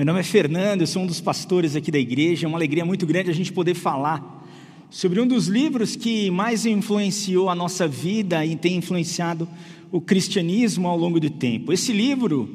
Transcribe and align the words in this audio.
Meu 0.00 0.06
nome 0.06 0.20
é 0.20 0.22
Fernando, 0.22 0.80
eu 0.80 0.86
sou 0.86 1.02
um 1.02 1.06
dos 1.06 1.20
pastores 1.20 1.76
aqui 1.76 1.90
da 1.90 1.98
igreja. 1.98 2.46
É 2.46 2.48
uma 2.48 2.56
alegria 2.56 2.86
muito 2.86 3.04
grande 3.04 3.28
a 3.28 3.34
gente 3.34 3.52
poder 3.52 3.74
falar 3.74 4.48
sobre 4.88 5.20
um 5.20 5.26
dos 5.26 5.46
livros 5.46 5.94
que 5.94 6.30
mais 6.30 6.64
influenciou 6.64 7.50
a 7.50 7.54
nossa 7.54 7.86
vida 7.86 8.42
e 8.46 8.56
tem 8.56 8.76
influenciado 8.76 9.46
o 9.92 10.00
cristianismo 10.00 10.88
ao 10.88 10.96
longo 10.96 11.20
do 11.20 11.28
tempo. 11.28 11.70
Esse 11.70 11.92
livro, 11.92 12.48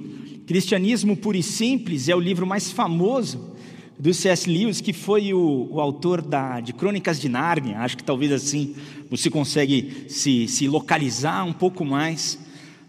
Cristianismo 0.47 1.15
Puro 1.15 1.37
e 1.37 1.43
Simples, 1.43 2.09
é 2.09 2.15
o 2.15 2.19
livro 2.19 2.47
mais 2.47 2.71
famoso 2.71 3.53
do 3.99 4.11
C.S. 4.11 4.49
Lewis, 4.49 4.81
que 4.81 4.91
foi 4.91 5.31
o, 5.31 5.67
o, 5.69 5.79
autor 5.79 6.23
da, 6.23 6.59
de 6.59 6.73
Crônicas 6.73 7.19
de 7.19 7.29
Nárnia. 7.29 7.77
Acho 7.77 7.95
que 7.95 8.03
talvez 8.03 8.31
assim 8.31 8.75
você 9.07 9.29
consegue 9.29 10.07
se, 10.09 10.47
se 10.47 10.67
localizar 10.67 11.45
um 11.45 11.53
pouco 11.53 11.85
mais. 11.85 12.39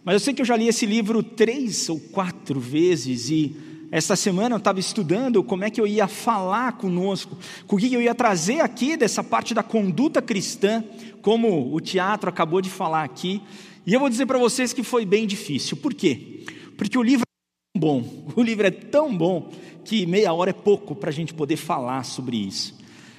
Mas 0.02 0.14
eu 0.14 0.20
sei 0.20 0.32
que 0.32 0.40
eu 0.40 0.46
já 0.46 0.56
li 0.56 0.66
esse 0.66 0.86
livro 0.86 1.22
três 1.22 1.90
ou 1.90 2.00
quatro 2.00 2.58
vezes 2.58 3.28
e 3.28 3.65
esta 3.90 4.16
semana 4.16 4.54
eu 4.54 4.58
estava 4.58 4.80
estudando 4.80 5.42
como 5.44 5.64
é 5.64 5.70
que 5.70 5.80
eu 5.80 5.86
ia 5.86 6.08
falar 6.08 6.72
conosco, 6.72 7.36
o 7.68 7.76
que 7.76 7.92
eu 7.92 8.02
ia 8.02 8.14
trazer 8.14 8.60
aqui 8.60 8.96
dessa 8.96 9.22
parte 9.22 9.54
da 9.54 9.62
conduta 9.62 10.20
cristã, 10.20 10.82
como 11.22 11.74
o 11.74 11.80
teatro 11.80 12.28
acabou 12.28 12.60
de 12.60 12.70
falar 12.70 13.04
aqui. 13.04 13.40
E 13.86 13.92
eu 13.94 14.00
vou 14.00 14.08
dizer 14.08 14.26
para 14.26 14.38
vocês 14.38 14.72
que 14.72 14.82
foi 14.82 15.04
bem 15.04 15.26
difícil. 15.26 15.76
Por 15.76 15.94
quê? 15.94 16.44
Porque 16.76 16.98
o 16.98 17.02
livro 17.02 17.22
é 17.22 17.78
tão 17.78 17.80
bom, 17.80 18.24
o 18.34 18.42
livro 18.42 18.66
é 18.66 18.70
tão 18.70 19.16
bom 19.16 19.50
que 19.84 20.04
meia 20.04 20.32
hora 20.32 20.50
é 20.50 20.52
pouco 20.52 20.94
para 20.94 21.10
a 21.10 21.12
gente 21.12 21.32
poder 21.32 21.56
falar 21.56 22.04
sobre 22.04 22.36
isso. 22.36 22.74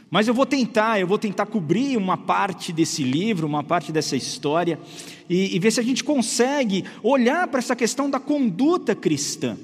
Mas 0.09 0.27
eu 0.27 0.34
vou 0.34 0.45
tentar, 0.45 0.99
eu 0.99 1.07
vou 1.07 1.18
tentar 1.18 1.45
cobrir 1.45 1.98
uma 1.98 2.18
parte 2.18 2.71
desse 2.71 3.04
livro, 3.04 3.45
uma 3.45 3.63
parte 3.63 3.91
dessa 3.91 4.15
história, 4.15 4.79
e, 5.29 5.55
e 5.55 5.59
ver 5.59 5.71
se 5.71 5.79
a 5.79 5.84
gente 5.84 6.04
consegue 6.04 6.85
olhar 7.04 7.48
para 7.48 7.59
essa 7.59 7.76
questão 7.76 8.09
da 8.09 8.20
conduta 8.20 8.95
cristã. 8.95 9.57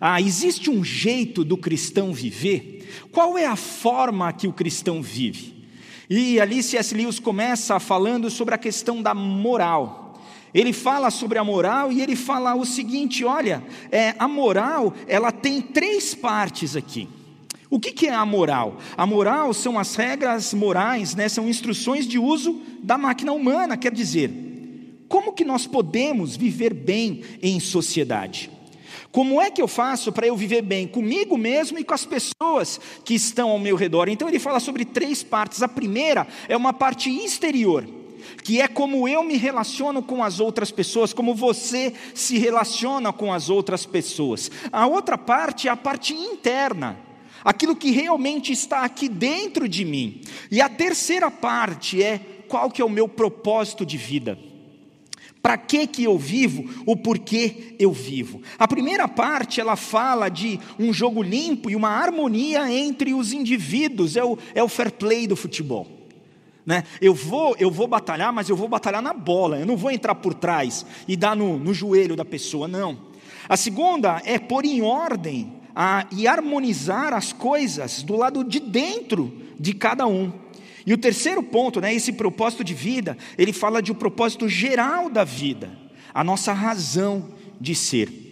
Ah, 0.00 0.20
existe 0.20 0.70
um 0.70 0.84
jeito 0.84 1.44
do 1.44 1.56
cristão 1.56 2.12
viver? 2.12 3.06
Qual 3.10 3.36
é 3.36 3.46
a 3.46 3.56
forma 3.56 4.32
que 4.32 4.46
o 4.46 4.52
cristão 4.52 5.02
vive? 5.02 5.54
E 6.08 6.38
ali 6.38 6.62
C.S. 6.62 6.94
Lewis 6.94 7.18
começa 7.18 7.80
falando 7.80 8.30
sobre 8.30 8.54
a 8.54 8.58
questão 8.58 9.02
da 9.02 9.14
moral. 9.14 10.20
Ele 10.54 10.72
fala 10.72 11.10
sobre 11.10 11.38
a 11.38 11.44
moral 11.44 11.90
e 11.90 12.00
ele 12.00 12.14
fala 12.14 12.54
o 12.54 12.64
seguinte: 12.64 13.24
olha, 13.24 13.62
é, 13.90 14.14
a 14.18 14.28
moral 14.28 14.94
ela 15.08 15.32
tem 15.32 15.60
três 15.60 16.14
partes 16.14 16.76
aqui. 16.76 17.08
O 17.68 17.80
que, 17.80 17.92
que 17.92 18.06
é 18.06 18.14
a 18.14 18.24
moral? 18.24 18.78
A 18.96 19.04
moral 19.04 19.52
são 19.52 19.78
as 19.78 19.96
regras 19.96 20.54
morais, 20.54 21.16
né, 21.16 21.28
são 21.28 21.48
instruções 21.48 22.06
de 22.06 22.18
uso 22.18 22.62
da 22.82 22.96
máquina 22.96 23.32
humana, 23.32 23.76
quer 23.76 23.92
dizer, 23.92 24.30
como 25.08 25.32
que 25.32 25.44
nós 25.44 25.66
podemos 25.66 26.36
viver 26.36 26.72
bem 26.72 27.22
em 27.42 27.58
sociedade? 27.58 28.50
Como 29.16 29.40
é 29.40 29.50
que 29.50 29.62
eu 29.62 29.66
faço 29.66 30.12
para 30.12 30.26
eu 30.26 30.36
viver 30.36 30.60
bem 30.60 30.86
comigo 30.86 31.38
mesmo 31.38 31.78
e 31.78 31.84
com 31.84 31.94
as 31.94 32.04
pessoas 32.04 32.78
que 33.02 33.14
estão 33.14 33.48
ao 33.48 33.58
meu 33.58 33.74
redor? 33.74 34.10
Então 34.10 34.28
ele 34.28 34.38
fala 34.38 34.60
sobre 34.60 34.84
três 34.84 35.22
partes. 35.22 35.62
A 35.62 35.68
primeira 35.68 36.28
é 36.46 36.54
uma 36.54 36.74
parte 36.74 37.08
exterior, 37.08 37.88
que 38.44 38.60
é 38.60 38.68
como 38.68 39.08
eu 39.08 39.22
me 39.22 39.38
relaciono 39.38 40.02
com 40.02 40.22
as 40.22 40.38
outras 40.38 40.70
pessoas, 40.70 41.14
como 41.14 41.34
você 41.34 41.94
se 42.14 42.36
relaciona 42.36 43.10
com 43.10 43.32
as 43.32 43.48
outras 43.48 43.86
pessoas. 43.86 44.50
A 44.70 44.86
outra 44.86 45.16
parte 45.16 45.66
é 45.66 45.70
a 45.70 45.76
parte 45.78 46.12
interna, 46.12 46.98
aquilo 47.42 47.74
que 47.74 47.92
realmente 47.92 48.52
está 48.52 48.82
aqui 48.82 49.08
dentro 49.08 49.66
de 49.66 49.82
mim. 49.82 50.20
E 50.50 50.60
a 50.60 50.68
terceira 50.68 51.30
parte 51.30 52.02
é 52.02 52.20
qual 52.48 52.70
que 52.70 52.82
é 52.82 52.84
o 52.84 52.90
meu 52.90 53.08
propósito 53.08 53.86
de 53.86 53.96
vida. 53.96 54.38
Para 55.46 55.56
que 55.56 55.86
que 55.86 56.02
eu 56.02 56.18
vivo? 56.18 56.82
O 56.84 56.96
porquê 56.96 57.76
eu 57.78 57.92
vivo. 57.92 58.42
A 58.58 58.66
primeira 58.66 59.06
parte 59.06 59.60
ela 59.60 59.76
fala 59.76 60.28
de 60.28 60.58
um 60.76 60.92
jogo 60.92 61.22
limpo 61.22 61.70
e 61.70 61.76
uma 61.76 61.88
harmonia 61.88 62.68
entre 62.68 63.14
os 63.14 63.32
indivíduos. 63.32 64.16
É 64.16 64.24
o, 64.24 64.36
é 64.56 64.60
o 64.60 64.68
fair 64.68 64.90
play 64.90 65.24
do 65.24 65.36
futebol. 65.36 65.86
Né? 66.66 66.82
Eu 67.00 67.14
vou 67.14 67.54
eu 67.60 67.70
vou 67.70 67.86
batalhar, 67.86 68.32
mas 68.32 68.48
eu 68.48 68.56
vou 68.56 68.66
batalhar 68.66 69.00
na 69.00 69.12
bola. 69.12 69.60
Eu 69.60 69.66
não 69.66 69.76
vou 69.76 69.92
entrar 69.92 70.16
por 70.16 70.34
trás 70.34 70.84
e 71.06 71.16
dar 71.16 71.36
no, 71.36 71.56
no 71.56 71.72
joelho 71.72 72.16
da 72.16 72.24
pessoa, 72.24 72.66
não. 72.66 72.98
A 73.48 73.56
segunda 73.56 74.20
é 74.24 74.40
pôr 74.40 74.64
em 74.64 74.82
ordem 74.82 75.52
a, 75.76 76.08
e 76.10 76.26
harmonizar 76.26 77.12
as 77.12 77.32
coisas 77.32 78.02
do 78.02 78.16
lado 78.16 78.42
de 78.42 78.58
dentro 78.58 79.32
de 79.60 79.72
cada 79.74 80.08
um. 80.08 80.32
E 80.86 80.94
o 80.94 80.98
terceiro 80.98 81.42
ponto, 81.42 81.80
né, 81.80 81.92
esse 81.92 82.12
propósito 82.12 82.62
de 82.62 82.72
vida, 82.72 83.18
ele 83.36 83.52
fala 83.52 83.82
de 83.82 83.90
um 83.90 83.94
propósito 83.94 84.48
geral 84.48 85.10
da 85.10 85.24
vida, 85.24 85.76
a 86.14 86.22
nossa 86.22 86.52
razão 86.52 87.34
de 87.60 87.74
ser. 87.74 88.26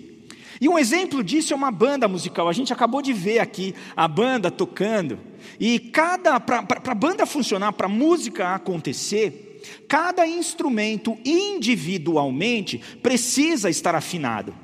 E 0.60 0.68
um 0.68 0.78
exemplo 0.78 1.22
disso 1.22 1.52
é 1.52 1.56
uma 1.56 1.72
banda 1.72 2.06
musical. 2.06 2.48
A 2.48 2.52
gente 2.52 2.72
acabou 2.72 3.02
de 3.02 3.12
ver 3.12 3.40
aqui 3.40 3.74
a 3.96 4.06
banda 4.06 4.50
tocando. 4.50 5.18
E 5.58 5.78
cada 5.78 6.38
para 6.38 6.64
a 6.86 6.94
banda 6.94 7.26
funcionar, 7.26 7.72
para 7.72 7.86
a 7.86 7.90
música 7.90 8.54
acontecer, 8.54 9.60
cada 9.88 10.26
instrumento 10.26 11.18
individualmente 11.24 12.80
precisa 13.02 13.68
estar 13.68 13.94
afinado. 13.94 14.54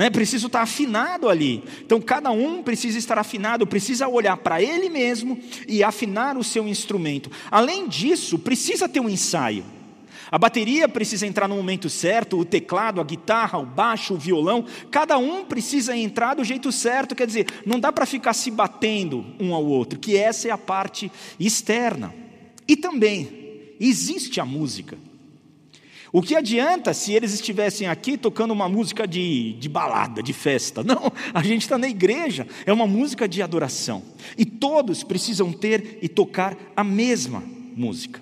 Né? 0.00 0.08
Preciso 0.08 0.46
estar 0.46 0.62
afinado 0.62 1.28
ali. 1.28 1.62
Então, 1.84 2.00
cada 2.00 2.30
um 2.30 2.62
precisa 2.62 2.96
estar 2.96 3.18
afinado, 3.18 3.66
precisa 3.66 4.08
olhar 4.08 4.38
para 4.38 4.62
ele 4.62 4.88
mesmo 4.88 5.38
e 5.68 5.84
afinar 5.84 6.38
o 6.38 6.42
seu 6.42 6.66
instrumento. 6.66 7.30
Além 7.50 7.86
disso, 7.86 8.38
precisa 8.38 8.88
ter 8.88 8.98
um 8.98 9.10
ensaio. 9.10 9.62
A 10.30 10.38
bateria 10.38 10.88
precisa 10.88 11.26
entrar 11.26 11.46
no 11.46 11.54
momento 11.54 11.90
certo, 11.90 12.38
o 12.38 12.46
teclado, 12.46 12.98
a 12.98 13.04
guitarra, 13.04 13.58
o 13.58 13.66
baixo, 13.66 14.14
o 14.14 14.18
violão, 14.18 14.64
cada 14.90 15.18
um 15.18 15.44
precisa 15.44 15.94
entrar 15.94 16.32
do 16.32 16.44
jeito 16.44 16.72
certo, 16.72 17.14
quer 17.14 17.26
dizer, 17.26 17.46
não 17.66 17.78
dá 17.78 17.92
para 17.92 18.06
ficar 18.06 18.32
se 18.32 18.50
batendo 18.50 19.22
um 19.38 19.52
ao 19.52 19.66
outro, 19.66 19.98
que 19.98 20.16
essa 20.16 20.48
é 20.48 20.50
a 20.50 20.56
parte 20.56 21.12
externa. 21.38 22.14
E 22.66 22.74
também 22.74 23.74
existe 23.78 24.40
a 24.40 24.46
música. 24.46 24.96
O 26.12 26.20
que 26.20 26.34
adianta 26.34 26.92
se 26.92 27.12
eles 27.12 27.32
estivessem 27.32 27.86
aqui 27.86 28.16
tocando 28.16 28.50
uma 28.50 28.68
música 28.68 29.06
de, 29.06 29.52
de 29.54 29.68
balada, 29.68 30.22
de 30.22 30.32
festa? 30.32 30.82
Não, 30.82 31.12
a 31.32 31.42
gente 31.42 31.62
está 31.62 31.78
na 31.78 31.88
igreja, 31.88 32.46
é 32.66 32.72
uma 32.72 32.86
música 32.86 33.28
de 33.28 33.40
adoração. 33.40 34.02
E 34.36 34.44
todos 34.44 35.04
precisam 35.04 35.52
ter 35.52 35.98
e 36.02 36.08
tocar 36.08 36.56
a 36.74 36.82
mesma 36.82 37.42
música. 37.76 38.20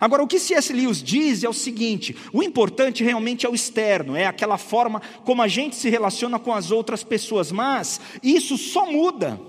Agora, 0.00 0.22
o 0.22 0.26
que 0.26 0.38
C.S. 0.38 0.72
Lewis 0.72 1.02
diz 1.02 1.42
é 1.42 1.48
o 1.48 1.52
seguinte: 1.52 2.14
o 2.32 2.42
importante 2.42 3.02
realmente 3.02 3.46
é 3.46 3.48
o 3.48 3.54
externo, 3.54 4.16
é 4.16 4.26
aquela 4.26 4.58
forma 4.58 5.00
como 5.24 5.42
a 5.42 5.48
gente 5.48 5.74
se 5.76 5.88
relaciona 5.90 6.38
com 6.38 6.52
as 6.52 6.70
outras 6.70 7.02
pessoas, 7.02 7.50
mas 7.50 8.00
isso 8.22 8.56
só 8.56 8.90
muda. 8.90 9.40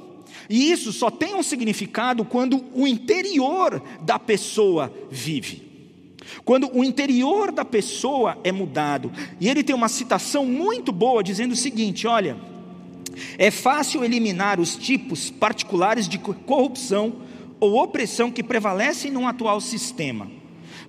E 0.49 0.71
isso 0.71 0.91
só 0.91 1.09
tem 1.09 1.35
um 1.35 1.43
significado 1.43 2.25
quando 2.25 2.63
o 2.73 2.87
interior 2.87 3.81
da 4.01 4.19
pessoa 4.19 4.93
vive. 5.09 5.72
Quando 6.43 6.69
o 6.73 6.83
interior 6.83 7.51
da 7.51 7.65
pessoa 7.65 8.37
é 8.43 8.51
mudado. 8.51 9.11
E 9.39 9.49
ele 9.49 9.63
tem 9.63 9.75
uma 9.75 9.89
citação 9.89 10.45
muito 10.45 10.91
boa 10.91 11.23
dizendo 11.23 11.53
o 11.53 11.57
seguinte: 11.57 12.07
olha, 12.07 12.37
é 13.37 13.51
fácil 13.51 14.03
eliminar 14.03 14.59
os 14.59 14.75
tipos 14.75 15.29
particulares 15.29 16.07
de 16.07 16.17
corrupção 16.17 17.15
ou 17.59 17.81
opressão 17.81 18.31
que 18.31 18.43
prevalecem 18.43 19.11
no 19.11 19.27
atual 19.27 19.61
sistema. 19.61 20.29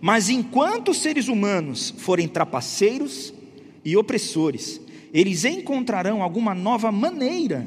Mas 0.00 0.28
enquanto 0.28 0.90
os 0.90 0.98
seres 0.98 1.28
humanos 1.28 1.94
forem 1.98 2.28
trapaceiros 2.28 3.32
e 3.84 3.96
opressores, 3.96 4.80
eles 5.12 5.44
encontrarão 5.44 6.22
alguma 6.22 6.54
nova 6.54 6.90
maneira 6.90 7.66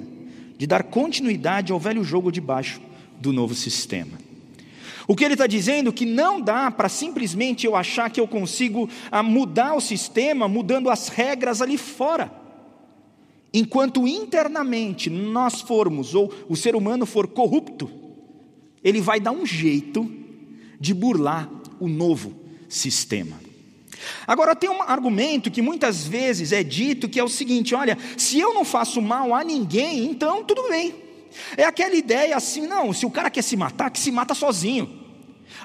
de 0.57 0.67
dar 0.67 0.83
continuidade 0.83 1.71
ao 1.71 1.79
velho 1.79 2.03
jogo 2.03 2.31
debaixo 2.31 2.81
do 3.19 3.31
novo 3.31 3.55
sistema. 3.55 4.26
O 5.07 5.15
que 5.15 5.23
ele 5.23 5.35
está 5.35 5.47
dizendo 5.47 5.89
é 5.89 5.93
que 5.93 6.05
não 6.05 6.41
dá 6.41 6.69
para 6.69 6.89
simplesmente 6.89 7.65
eu 7.65 7.75
achar 7.75 8.09
que 8.09 8.19
eu 8.19 8.27
consigo 8.27 8.89
ah, 9.09 9.23
mudar 9.23 9.73
o 9.73 9.81
sistema 9.81 10.49
mudando 10.49 10.89
as 10.89 11.07
regras 11.07 11.61
ali 11.61 11.77
fora. 11.77 12.29
Enquanto 13.53 14.05
internamente 14.05 15.09
nós 15.09 15.61
formos, 15.61 16.13
ou 16.13 16.31
o 16.49 16.55
ser 16.57 16.75
humano 16.75 17.05
for 17.05 17.25
corrupto, 17.27 17.89
ele 18.83 18.99
vai 18.99 19.19
dar 19.19 19.31
um 19.31 19.45
jeito 19.45 20.11
de 20.77 20.93
burlar 20.93 21.49
o 21.79 21.87
novo 21.87 22.35
sistema. 22.67 23.39
Agora, 24.27 24.55
tem 24.55 24.69
um 24.69 24.81
argumento 24.81 25.49
que 25.49 25.61
muitas 25.61 26.05
vezes 26.05 26.51
é 26.51 26.63
dito 26.63 27.07
que 27.07 27.19
é 27.19 27.23
o 27.23 27.29
seguinte: 27.29 27.73
olha, 27.73 27.97
se 28.17 28.39
eu 28.39 28.53
não 28.53 28.65
faço 28.65 29.01
mal 29.01 29.33
a 29.33 29.43
ninguém, 29.43 30.05
então 30.05 30.43
tudo 30.43 30.67
bem. 30.69 31.06
É 31.55 31.63
aquela 31.63 31.95
ideia 31.95 32.35
assim, 32.35 32.67
não, 32.67 32.93
se 32.93 33.05
o 33.05 33.11
cara 33.11 33.29
quer 33.29 33.41
se 33.41 33.55
matar, 33.55 33.89
que 33.89 33.99
se 33.99 34.11
mata 34.11 34.33
sozinho. 34.33 35.05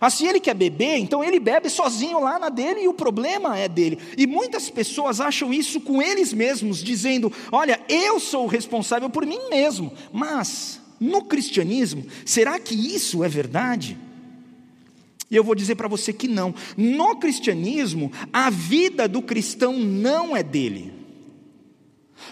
Assim 0.00 0.26
ele 0.26 0.40
quer 0.40 0.54
beber, 0.54 0.96
então 0.96 1.22
ele 1.22 1.38
bebe 1.38 1.68
sozinho 1.68 2.20
lá 2.20 2.38
na 2.38 2.48
dele 2.48 2.82
e 2.82 2.88
o 2.88 2.94
problema 2.94 3.58
é 3.58 3.68
dele. 3.68 3.98
E 4.16 4.26
muitas 4.26 4.70
pessoas 4.70 5.20
acham 5.20 5.52
isso 5.52 5.80
com 5.80 6.02
eles 6.02 6.32
mesmos, 6.32 6.82
dizendo: 6.82 7.32
Olha, 7.50 7.80
eu 7.88 8.18
sou 8.18 8.44
o 8.44 8.48
responsável 8.48 9.08
por 9.10 9.26
mim 9.26 9.48
mesmo. 9.48 9.92
Mas, 10.12 10.80
no 10.98 11.22
cristianismo, 11.22 12.06
será 12.24 12.58
que 12.58 12.74
isso 12.74 13.22
é 13.22 13.28
verdade? 13.28 13.98
E 15.30 15.36
eu 15.36 15.44
vou 15.44 15.54
dizer 15.54 15.76
para 15.76 15.88
você 15.88 16.12
que 16.12 16.28
não. 16.28 16.54
No 16.76 17.16
cristianismo, 17.16 18.12
a 18.32 18.50
vida 18.50 19.08
do 19.08 19.22
cristão 19.22 19.78
não 19.78 20.36
é 20.36 20.42
dele. 20.42 21.01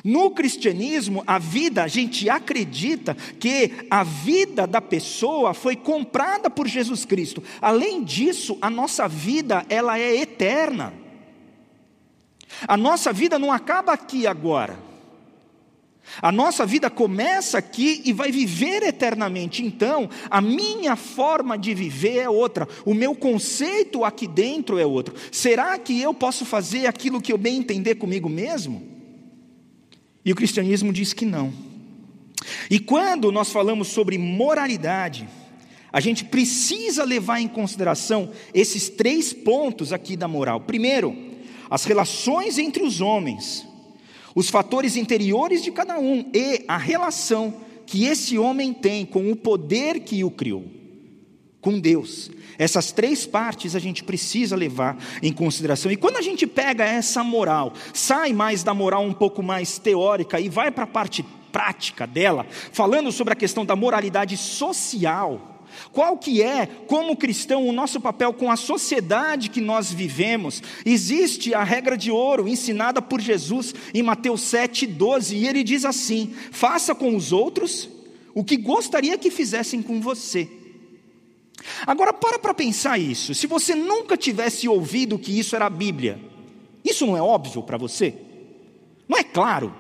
No 0.04 0.30
cristianismo, 0.30 1.22
a 1.26 1.38
vida, 1.38 1.84
a 1.84 1.88
gente 1.88 2.28
acredita 2.28 3.14
que 3.14 3.72
a 3.90 4.02
vida 4.02 4.66
da 4.66 4.80
pessoa 4.80 5.52
foi 5.54 5.76
comprada 5.76 6.48
por 6.48 6.66
Jesus 6.66 7.04
Cristo. 7.04 7.42
Além 7.60 8.02
disso, 8.02 8.56
a 8.60 8.70
nossa 8.70 9.06
vida, 9.08 9.64
ela 9.68 9.98
é 9.98 10.16
eterna. 10.16 10.92
A 12.66 12.76
nossa 12.76 13.12
vida 13.12 13.38
não 13.38 13.52
acaba 13.52 13.92
aqui 13.92 14.26
agora. 14.26 14.90
A 16.20 16.32
nossa 16.32 16.66
vida 16.66 16.90
começa 16.90 17.58
aqui 17.58 18.02
e 18.04 18.12
vai 18.12 18.32
viver 18.32 18.82
eternamente. 18.82 19.64
Então, 19.64 20.08
a 20.28 20.40
minha 20.40 20.96
forma 20.96 21.56
de 21.56 21.72
viver 21.74 22.18
é 22.18 22.28
outra, 22.28 22.66
o 22.84 22.94
meu 22.94 23.14
conceito 23.14 24.04
aqui 24.04 24.26
dentro 24.26 24.78
é 24.78 24.84
outro. 24.84 25.14
Será 25.30 25.78
que 25.78 26.00
eu 26.00 26.12
posso 26.12 26.44
fazer 26.44 26.86
aquilo 26.86 27.20
que 27.20 27.32
eu 27.32 27.38
bem 27.38 27.58
entender 27.58 27.94
comigo 27.94 28.28
mesmo? 28.28 28.89
E 30.24 30.32
o 30.32 30.36
cristianismo 30.36 30.92
diz 30.92 31.12
que 31.12 31.24
não. 31.24 31.52
E 32.70 32.78
quando 32.78 33.30
nós 33.32 33.50
falamos 33.50 33.88
sobre 33.88 34.18
moralidade, 34.18 35.28
a 35.92 36.00
gente 36.00 36.24
precisa 36.24 37.04
levar 37.04 37.40
em 37.40 37.48
consideração 37.48 38.30
esses 38.54 38.88
três 38.88 39.32
pontos 39.32 39.92
aqui 39.92 40.16
da 40.16 40.28
moral. 40.28 40.60
Primeiro, 40.60 41.16
as 41.68 41.84
relações 41.84 42.58
entre 42.58 42.82
os 42.82 43.00
homens, 43.00 43.66
os 44.34 44.48
fatores 44.48 44.96
interiores 44.96 45.62
de 45.62 45.70
cada 45.70 45.98
um 45.98 46.30
e 46.32 46.64
a 46.68 46.76
relação 46.76 47.54
que 47.86 48.04
esse 48.04 48.38
homem 48.38 48.72
tem 48.72 49.04
com 49.04 49.30
o 49.30 49.36
poder 49.36 50.00
que 50.00 50.22
o 50.22 50.30
criou, 50.30 50.64
com 51.60 51.78
Deus. 51.78 52.30
Essas 52.58 52.92
três 52.92 53.26
partes 53.26 53.74
a 53.74 53.78
gente 53.78 54.04
precisa 54.04 54.56
levar 54.56 54.96
em 55.22 55.32
consideração. 55.32 55.90
E 55.90 55.96
quando 55.96 56.16
a 56.16 56.22
gente 56.22 56.46
pega 56.46 56.84
essa 56.84 57.22
moral, 57.22 57.72
sai 57.92 58.32
mais 58.32 58.62
da 58.62 58.74
moral 58.74 59.02
um 59.02 59.12
pouco 59.12 59.42
mais 59.42 59.78
teórica 59.78 60.40
e 60.40 60.48
vai 60.48 60.70
para 60.70 60.84
a 60.84 60.86
parte 60.86 61.24
prática 61.52 62.06
dela, 62.06 62.46
falando 62.72 63.10
sobre 63.10 63.32
a 63.32 63.36
questão 63.36 63.64
da 63.64 63.74
moralidade 63.74 64.36
social, 64.36 65.50
qual 65.92 66.16
que 66.16 66.42
é, 66.42 66.66
como 66.66 67.16
cristão, 67.16 67.66
o 67.66 67.72
nosso 67.72 68.00
papel 68.00 68.32
com 68.32 68.50
a 68.50 68.56
sociedade 68.56 69.50
que 69.50 69.60
nós 69.60 69.92
vivemos? 69.92 70.62
Existe 70.84 71.54
a 71.54 71.64
regra 71.64 71.96
de 71.96 72.10
ouro 72.10 72.48
ensinada 72.48 73.00
por 73.00 73.20
Jesus 73.20 73.74
em 73.94 74.02
Mateus 74.02 74.42
7:12, 74.42 75.36
e 75.36 75.46
ele 75.48 75.62
diz 75.62 75.84
assim: 75.84 76.34
"Faça 76.50 76.94
com 76.94 77.16
os 77.16 77.32
outros 77.32 77.88
o 78.34 78.44
que 78.44 78.56
gostaria 78.56 79.18
que 79.18 79.30
fizessem 79.30 79.82
com 79.82 80.00
você". 80.00 80.59
Agora 81.86 82.12
para 82.12 82.38
para 82.38 82.54
pensar 82.54 82.98
isso. 82.98 83.34
Se 83.34 83.46
você 83.46 83.74
nunca 83.74 84.16
tivesse 84.16 84.68
ouvido 84.68 85.18
que 85.18 85.38
isso 85.38 85.54
era 85.54 85.66
a 85.66 85.70
Bíblia, 85.70 86.20
isso 86.84 87.06
não 87.06 87.16
é 87.16 87.22
óbvio 87.22 87.62
para 87.62 87.76
você? 87.76 88.14
Não 89.08 89.18
é 89.18 89.24
claro? 89.24 89.74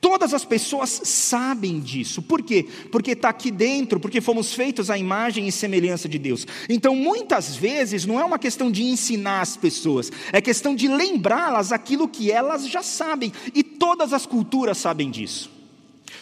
Todas 0.00 0.32
as 0.32 0.44
pessoas 0.44 1.00
sabem 1.04 1.80
disso. 1.80 2.22
Por 2.22 2.42
quê? 2.42 2.66
Porque 2.90 3.12
está 3.12 3.28
aqui 3.28 3.50
dentro, 3.50 4.00
porque 4.00 4.20
fomos 4.20 4.54
feitos 4.54 4.90
à 4.90 4.96
imagem 4.96 5.46
e 5.46 5.52
semelhança 5.52 6.08
de 6.08 6.18
Deus. 6.18 6.46
Então, 6.68 6.94
muitas 6.94 7.56
vezes, 7.56 8.06
não 8.06 8.20
é 8.20 8.24
uma 8.24 8.38
questão 8.38 8.70
de 8.70 8.82
ensinar 8.82 9.40
as 9.40 9.56
pessoas, 9.56 10.10
é 10.32 10.40
questão 10.40 10.74
de 10.74 10.88
lembrá-las 10.88 11.72
aquilo 11.72 12.08
que 12.08 12.30
elas 12.30 12.68
já 12.68 12.82
sabem. 12.82 13.32
E 13.54 13.62
todas 13.62 14.12
as 14.12 14.26
culturas 14.26 14.78
sabem 14.78 15.10
disso. 15.10 15.55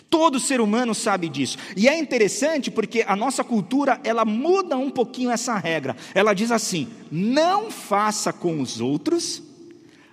Todo 0.09 0.41
ser 0.41 0.61
humano 0.61 0.95
sabe 0.95 1.29
disso. 1.29 1.59
E 1.77 1.89
é 1.89 1.99
interessante 1.99 2.71
porque 2.71 3.05
a 3.07 3.17
nossa 3.17 3.45
cultura, 3.45 4.01
ela 4.05 4.25
muda 4.25 4.77
um 4.77 4.91
pouquinho 4.91 5.31
essa 5.31 5.57
regra. 5.57 5.97
Ela 6.15 6.35
diz 6.35 6.51
assim: 6.51 6.89
não 7.11 7.71
faça 7.71 8.33
com 8.33 8.61
os 8.61 8.81
outros 8.81 9.43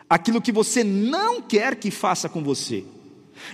aquilo 0.10 0.42
que 0.42 0.52
você 0.52 0.84
não 0.84 1.42
quer 1.42 1.76
que 1.76 1.90
faça 1.90 2.28
com 2.28 2.44
você. 2.44 2.84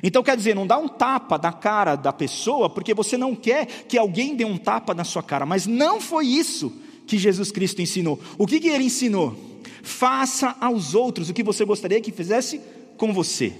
Então 0.01 0.23
quer 0.23 0.35
dizer, 0.35 0.55
não 0.55 0.67
dá 0.67 0.77
um 0.77 0.87
tapa 0.87 1.37
na 1.37 1.53
cara 1.53 1.95
da 1.95 2.11
pessoa 2.11 2.69
porque 2.69 2.93
você 2.93 3.15
não 3.15 3.35
quer 3.35 3.65
que 3.65 3.97
alguém 3.97 4.35
dê 4.35 4.43
um 4.43 4.57
tapa 4.57 4.93
na 4.93 5.03
sua 5.03 5.23
cara, 5.23 5.45
mas 5.45 5.65
não 5.65 6.01
foi 6.01 6.25
isso 6.27 6.73
que 7.05 7.17
Jesus 7.17 7.51
Cristo 7.51 7.81
ensinou. 7.81 8.19
O 8.37 8.45
que, 8.45 8.59
que 8.59 8.67
ele 8.67 8.83
ensinou? 8.83 9.35
Faça 9.83 10.55
aos 10.59 10.93
outros 10.93 11.29
o 11.29 11.33
que 11.33 11.43
você 11.43 11.63
gostaria 11.63 12.01
que 12.01 12.11
fizesse 12.11 12.59
com 12.97 13.13
você. 13.13 13.53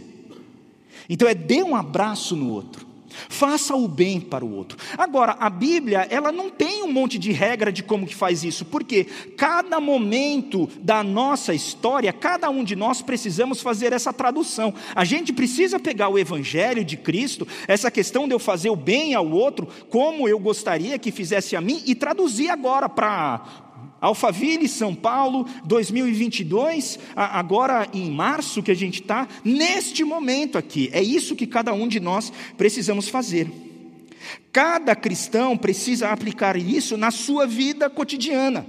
Então 1.10 1.28
é 1.28 1.34
dê 1.34 1.64
um 1.64 1.76
abraço 1.76 2.36
no 2.36 2.52
outro. 2.52 2.88
Faça 3.30 3.76
o 3.76 3.88
bem 3.88 4.20
para 4.20 4.46
o 4.46 4.54
outro. 4.54 4.78
Agora, 4.98 5.36
a 5.40 5.50
Bíblia, 5.50 6.08
ela 6.10 6.32
não 6.32 6.50
tem 6.50 6.84
um 6.84 6.92
monte 6.92 7.18
de 7.18 7.32
regra 7.32 7.72
de 7.72 7.82
como 7.82 8.06
que 8.06 8.16
faz 8.16 8.44
isso, 8.44 8.66
porque 8.66 9.06
cada 9.36 9.80
momento 9.80 10.70
da 10.82 11.04
nossa 11.04 11.54
história, 11.54 12.14
cada 12.14 12.50
um 12.50 12.64
de 12.64 12.76
nós 12.76 13.02
precisamos 13.02 13.62
fazer 13.62 13.92
essa 13.94 14.14
tradução. 14.14 14.74
A 14.94 15.04
gente 15.04 15.34
precisa 15.34 15.80
pegar 15.80 16.10
o 16.10 16.20
evangelho 16.20 16.84
de 16.86 16.98
Cristo, 16.98 17.48
essa 17.68 17.90
questão 17.90 18.28
de 18.28 18.34
eu 18.34 18.40
fazer 18.40 18.70
o 18.70 18.76
bem 18.76 19.14
ao 19.14 19.30
outro, 19.30 19.68
como 19.90 20.28
eu 20.28 20.40
gostaria 20.40 21.00
que 21.00 21.12
fizesse 21.12 21.56
a 21.56 21.62
mim 21.62 21.82
e 21.86 21.96
traduzir 21.96 22.50
agora 22.50 22.88
para 22.88 23.67
Alphaville, 24.00 24.68
São 24.68 24.94
Paulo, 24.94 25.48
2022, 25.66 27.00
agora 27.16 27.88
em 27.94 28.12
março 28.12 28.62
que 28.62 28.72
a 28.72 28.76
gente 28.76 29.02
está, 29.02 29.28
neste 29.44 30.04
momento 30.04 30.58
aqui. 30.58 30.90
É 30.94 31.02
isso 31.02 31.36
que 31.36 31.48
cada 31.48 31.74
um 31.74 31.88
de 31.88 32.00
nós 32.00 32.32
precisamos 32.58 33.10
fazer. 33.10 33.52
Cada 34.52 34.96
cristão 34.96 35.58
precisa 35.58 36.10
aplicar 36.10 36.58
isso 36.58 36.98
na 36.98 37.12
sua 37.12 37.48
vida 37.48 37.90
cotidiana. 37.90 38.66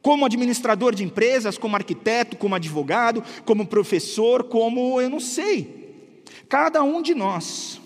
Como 0.00 0.24
administrador 0.24 0.94
de 0.94 1.02
empresas, 1.02 1.58
como 1.58 1.76
arquiteto, 1.76 2.36
como 2.36 2.54
advogado, 2.54 3.22
como 3.44 3.66
professor, 3.66 4.44
como 4.44 5.00
eu 5.00 5.10
não 5.10 5.20
sei. 5.20 6.24
Cada 6.48 6.82
um 6.82 7.02
de 7.02 7.14
nós 7.14 7.80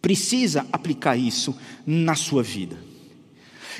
precisa 0.00 0.66
aplicar 0.72 1.16
isso 1.16 1.58
na 1.86 2.14
sua 2.14 2.42
vida. 2.42 2.87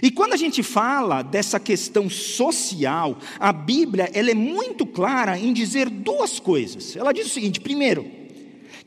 E 0.02 0.10
quando 0.10 0.32
a 0.32 0.36
gente 0.36 0.62
fala 0.62 1.22
dessa 1.22 1.58
questão 1.58 2.08
social, 2.08 3.18
a 3.38 3.52
Bíblia 3.52 4.10
ela 4.12 4.30
é 4.30 4.34
muito 4.34 4.86
clara 4.86 5.38
em 5.38 5.52
dizer 5.52 5.88
duas 5.88 6.38
coisas. 6.38 6.96
Ela 6.96 7.12
diz 7.12 7.26
o 7.26 7.30
seguinte: 7.30 7.60
primeiro, 7.60 8.06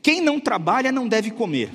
quem 0.02 0.20
não 0.20 0.40
trabalha 0.40 0.90
não 0.90 1.06
deve 1.06 1.30
comer. 1.30 1.70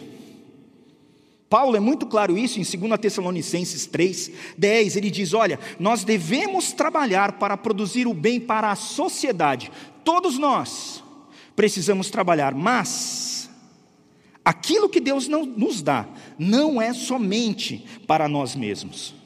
Paulo 1.49 1.77
é 1.77 1.79
muito 1.79 2.05
claro 2.05 2.37
isso 2.37 2.59
em 2.59 2.79
2 2.79 2.99
Tessalonicenses 2.99 3.85
3, 3.85 4.31
10. 4.57 4.95
Ele 4.95 5.09
diz: 5.09 5.33
Olha, 5.33 5.59
nós 5.79 6.03
devemos 6.03 6.73
trabalhar 6.73 7.33
para 7.33 7.55
produzir 7.55 8.07
o 8.07 8.13
bem 8.13 8.39
para 8.39 8.71
a 8.71 8.75
sociedade. 8.75 9.71
Todos 10.03 10.37
nós 10.37 11.03
precisamos 11.55 12.09
trabalhar, 12.09 12.53
mas 12.53 13.49
aquilo 14.43 14.89
que 14.89 14.99
Deus 14.99 15.27
não 15.27 15.45
nos 15.45 15.81
dá 15.81 16.05
não 16.37 16.81
é 16.81 16.93
somente 16.93 17.85
para 18.05 18.27
nós 18.27 18.55
mesmos. 18.55 19.16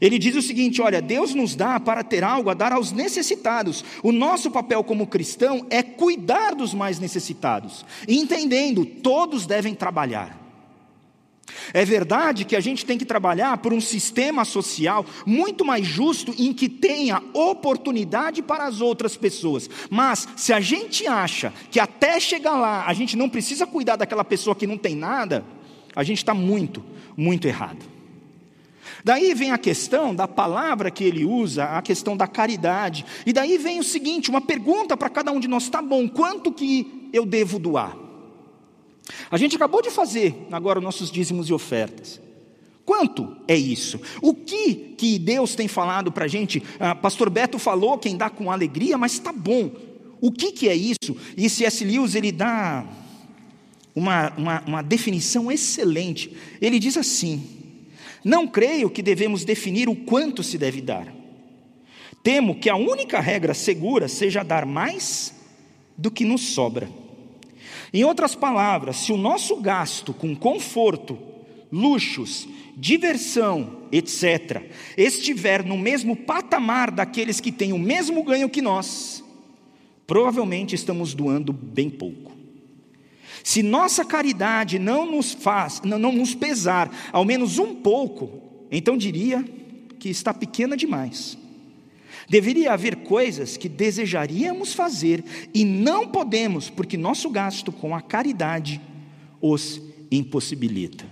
Ele 0.00 0.18
diz 0.18 0.36
o 0.36 0.42
seguinte: 0.42 0.80
olha, 0.82 1.00
Deus 1.00 1.34
nos 1.34 1.54
dá 1.54 1.78
para 1.80 2.02
ter 2.02 2.24
algo 2.24 2.50
a 2.50 2.54
dar 2.54 2.72
aos 2.72 2.92
necessitados. 2.92 3.84
O 4.02 4.12
nosso 4.12 4.50
papel 4.50 4.82
como 4.84 5.06
cristão 5.06 5.66
é 5.70 5.82
cuidar 5.82 6.54
dos 6.54 6.74
mais 6.74 6.98
necessitados, 6.98 7.84
entendendo, 8.06 8.84
todos 8.84 9.46
devem 9.46 9.74
trabalhar. 9.74 10.42
É 11.74 11.84
verdade 11.84 12.44
que 12.44 12.56
a 12.56 12.60
gente 12.60 12.84
tem 12.84 12.98
que 12.98 13.04
trabalhar 13.04 13.58
por 13.58 13.72
um 13.72 13.80
sistema 13.80 14.44
social 14.44 15.04
muito 15.26 15.64
mais 15.64 15.86
justo 15.86 16.34
em 16.38 16.52
que 16.52 16.68
tenha 16.68 17.22
oportunidade 17.32 18.42
para 18.42 18.64
as 18.64 18.80
outras 18.80 19.16
pessoas. 19.16 19.68
Mas 19.90 20.28
se 20.36 20.52
a 20.52 20.60
gente 20.60 21.06
acha 21.06 21.52
que 21.70 21.80
até 21.80 22.18
chegar 22.20 22.56
lá 22.56 22.84
a 22.86 22.92
gente 22.94 23.16
não 23.16 23.28
precisa 23.28 23.66
cuidar 23.66 23.96
daquela 23.96 24.24
pessoa 24.24 24.56
que 24.56 24.66
não 24.66 24.78
tem 24.78 24.94
nada, 24.94 25.44
a 25.94 26.02
gente 26.02 26.18
está 26.18 26.34
muito, 26.34 26.82
muito 27.16 27.46
errado. 27.46 27.91
Daí 29.04 29.34
vem 29.34 29.50
a 29.50 29.58
questão 29.58 30.14
da 30.14 30.28
palavra 30.28 30.90
que 30.90 31.02
ele 31.02 31.24
usa, 31.24 31.64
a 31.64 31.82
questão 31.82 32.16
da 32.16 32.26
caridade. 32.26 33.04
E 33.26 33.32
daí 33.32 33.58
vem 33.58 33.80
o 33.80 33.84
seguinte, 33.84 34.30
uma 34.30 34.40
pergunta 34.40 34.96
para 34.96 35.10
cada 35.10 35.32
um 35.32 35.40
de 35.40 35.48
nós, 35.48 35.68
tá 35.68 35.82
bom, 35.82 36.08
quanto 36.08 36.52
que 36.52 37.10
eu 37.12 37.26
devo 37.26 37.58
doar? 37.58 37.96
A 39.30 39.36
gente 39.36 39.56
acabou 39.56 39.82
de 39.82 39.90
fazer 39.90 40.46
agora 40.50 40.80
nossos 40.80 41.10
dízimos 41.10 41.48
e 41.48 41.52
ofertas. 41.52 42.20
Quanto 42.84 43.36
é 43.46 43.56
isso? 43.56 44.00
O 44.20 44.34
que 44.34 44.74
que 44.74 45.18
Deus 45.18 45.54
tem 45.54 45.68
falado 45.68 46.10
para 46.10 46.24
a 46.24 46.28
gente? 46.28 46.62
Ah, 46.78 46.94
Pastor 46.94 47.30
Beto 47.30 47.58
falou 47.58 47.98
quem 47.98 48.16
dá 48.16 48.28
com 48.28 48.50
alegria, 48.50 48.98
mas 48.98 49.12
está 49.12 49.32
bom. 49.32 49.70
O 50.20 50.30
que, 50.30 50.52
que 50.52 50.68
é 50.68 50.74
isso? 50.74 51.16
E 51.36 51.48
C.S. 51.48 51.84
Lewis 51.84 52.14
ele 52.14 52.30
dá 52.30 52.84
uma, 53.94 54.32
uma, 54.36 54.62
uma 54.66 54.82
definição 54.82 55.50
excelente. 55.50 56.36
Ele 56.60 56.78
diz 56.78 56.96
assim: 56.96 57.61
não 58.24 58.46
creio 58.46 58.90
que 58.90 59.02
devemos 59.02 59.44
definir 59.44 59.88
o 59.88 59.96
quanto 59.96 60.42
se 60.42 60.56
deve 60.56 60.80
dar. 60.80 61.12
Temo 62.22 62.54
que 62.54 62.70
a 62.70 62.76
única 62.76 63.20
regra 63.20 63.52
segura 63.52 64.06
seja 64.06 64.42
dar 64.42 64.64
mais 64.64 65.34
do 65.96 66.10
que 66.10 66.24
nos 66.24 66.40
sobra. 66.40 66.88
Em 67.92 68.04
outras 68.04 68.34
palavras, 68.34 68.96
se 68.96 69.12
o 69.12 69.16
nosso 69.16 69.56
gasto 69.56 70.14
com 70.14 70.34
conforto, 70.34 71.18
luxos, 71.70 72.48
diversão, 72.76 73.82
etc., 73.90 74.62
estiver 74.96 75.64
no 75.64 75.76
mesmo 75.76 76.16
patamar 76.16 76.90
daqueles 76.90 77.40
que 77.40 77.52
têm 77.52 77.72
o 77.72 77.78
mesmo 77.78 78.22
ganho 78.22 78.48
que 78.48 78.62
nós, 78.62 79.22
provavelmente 80.06 80.74
estamos 80.74 81.12
doando 81.12 81.52
bem 81.52 81.90
pouco. 81.90 82.41
Se 83.44 83.62
nossa 83.62 84.04
caridade 84.04 84.78
não 84.78 85.10
nos 85.10 85.32
faz, 85.32 85.80
não, 85.82 85.98
não 85.98 86.12
nos 86.12 86.34
pesar 86.34 86.90
ao 87.12 87.24
menos 87.24 87.58
um 87.58 87.74
pouco, 87.74 88.42
então 88.70 88.96
diria 88.96 89.44
que 89.98 90.08
está 90.08 90.32
pequena 90.32 90.76
demais. 90.76 91.36
Deveria 92.28 92.72
haver 92.72 92.96
coisas 92.96 93.56
que 93.56 93.68
desejaríamos 93.68 94.72
fazer 94.72 95.24
e 95.52 95.64
não 95.64 96.08
podemos, 96.08 96.70
porque 96.70 96.96
nosso 96.96 97.28
gasto 97.28 97.72
com 97.72 97.94
a 97.94 98.00
caridade 98.00 98.80
os 99.40 99.80
impossibilita. 100.10 101.04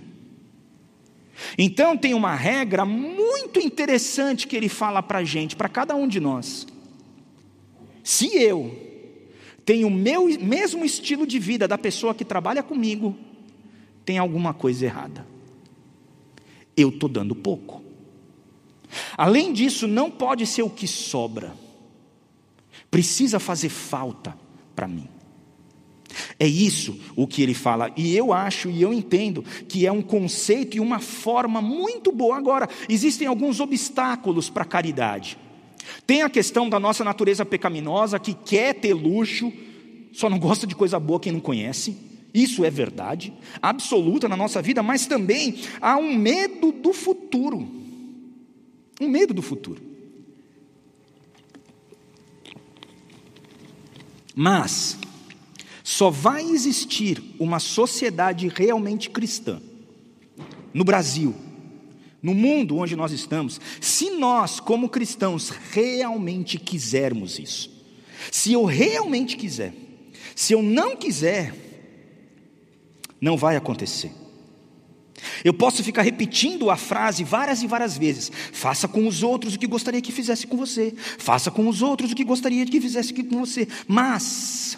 Então 1.57 1.97
tem 1.97 2.13
uma 2.13 2.35
regra 2.35 2.85
muito 2.85 3.59
interessante 3.59 4.47
que 4.47 4.55
ele 4.55 4.69
fala 4.69 5.01
para 5.03 5.19
a 5.19 5.23
gente, 5.23 5.55
para 5.55 5.67
cada 5.67 5.95
um 5.95 6.07
de 6.07 6.19
nós. 6.19 6.67
Se 8.03 8.35
eu 8.35 8.90
tenho 9.71 9.87
o 9.87 9.89
meu 9.89 10.25
mesmo 10.37 10.83
estilo 10.83 11.25
de 11.25 11.39
vida 11.39 11.65
da 11.65 11.77
pessoa 11.77 12.13
que 12.13 12.25
trabalha 12.25 12.61
comigo, 12.61 13.15
tem 14.03 14.17
alguma 14.17 14.53
coisa 14.53 14.83
errada. 14.83 15.25
Eu 16.75 16.89
estou 16.89 17.07
dando 17.07 17.33
pouco. 17.33 17.81
Além 19.15 19.53
disso, 19.53 19.87
não 19.87 20.11
pode 20.11 20.45
ser 20.45 20.61
o 20.61 20.69
que 20.69 20.85
sobra. 20.89 21.53
Precisa 22.89 23.39
fazer 23.39 23.69
falta 23.69 24.37
para 24.75 24.89
mim. 24.89 25.07
É 26.37 26.45
isso 26.45 26.99
o 27.15 27.25
que 27.25 27.41
ele 27.41 27.53
fala, 27.53 27.93
e 27.95 28.13
eu 28.13 28.33
acho 28.33 28.69
e 28.69 28.81
eu 28.81 28.93
entendo 28.93 29.41
que 29.69 29.87
é 29.87 29.91
um 29.91 30.01
conceito 30.01 30.75
e 30.75 30.81
uma 30.81 30.99
forma 30.99 31.61
muito 31.61 32.11
boa. 32.11 32.35
Agora, 32.35 32.67
existem 32.89 33.25
alguns 33.25 33.61
obstáculos 33.61 34.49
para 34.49 34.63
a 34.63 34.65
caridade. 34.65 35.37
Tem 36.05 36.21
a 36.21 36.29
questão 36.29 36.69
da 36.69 36.79
nossa 36.79 37.03
natureza 37.03 37.45
pecaminosa 37.45 38.19
que 38.19 38.33
quer 38.33 38.75
ter 38.75 38.93
luxo, 38.93 39.51
só 40.11 40.29
não 40.29 40.39
gosta 40.39 40.67
de 40.67 40.75
coisa 40.75 40.99
boa 40.99 41.19
quem 41.19 41.31
não 41.31 41.39
conhece. 41.39 41.97
Isso 42.33 42.63
é 42.63 42.69
verdade, 42.69 43.33
absoluta 43.61 44.27
na 44.29 44.37
nossa 44.37 44.61
vida, 44.61 44.81
mas 44.81 45.05
também 45.05 45.59
há 45.81 45.97
um 45.97 46.15
medo 46.15 46.71
do 46.71 46.93
futuro. 46.93 47.67
Um 48.99 49.09
medo 49.09 49.33
do 49.33 49.41
futuro. 49.41 49.81
Mas, 54.33 54.97
só 55.83 56.09
vai 56.09 56.43
existir 56.43 57.21
uma 57.37 57.59
sociedade 57.59 58.47
realmente 58.47 59.09
cristã 59.09 59.61
no 60.73 60.85
Brasil, 60.85 61.35
no 62.21 62.33
mundo 62.33 62.77
onde 62.77 62.95
nós 62.95 63.11
estamos, 63.11 63.59
se 63.79 64.11
nós, 64.11 64.59
como 64.59 64.89
cristãos, 64.89 65.49
realmente 65.49 66.59
quisermos 66.59 67.39
isso. 67.39 67.71
Se 68.31 68.53
eu 68.53 68.65
realmente 68.65 69.35
quiser, 69.35 69.73
se 70.35 70.53
eu 70.53 70.61
não 70.61 70.95
quiser, 70.95 71.53
não 73.19 73.35
vai 73.35 73.55
acontecer. 73.55 74.11
Eu 75.43 75.53
posso 75.53 75.83
ficar 75.83 76.01
repetindo 76.01 76.69
a 76.69 76.75
frase 76.75 77.23
várias 77.23 77.61
e 77.61 77.67
várias 77.67 77.97
vezes: 77.97 78.31
faça 78.51 78.87
com 78.87 79.07
os 79.07 79.23
outros 79.23 79.55
o 79.55 79.59
que 79.59 79.67
gostaria 79.67 80.01
que 80.01 80.11
fizesse 80.11 80.47
com 80.47 80.57
você, 80.57 80.93
faça 80.97 81.51
com 81.51 81.67
os 81.67 81.81
outros 81.81 82.11
o 82.11 82.15
que 82.15 82.23
gostaria 82.23 82.65
que 82.65 82.81
fizesse 82.81 83.13
com 83.13 83.39
você, 83.39 83.67
mas 83.87 84.77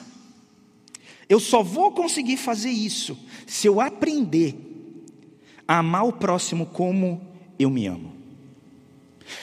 eu 1.30 1.40
só 1.40 1.64
vou 1.64 1.92
conseguir 1.92 2.38
fazer 2.38 2.70
isso 2.70 3.18
se 3.48 3.68
eu 3.68 3.80
aprender 3.80 4.56
a 5.68 5.80
amar 5.80 6.06
o 6.06 6.14
próximo 6.14 6.66
como 6.66 7.33
eu 7.58 7.70
me 7.70 7.88
amo. 7.88 8.14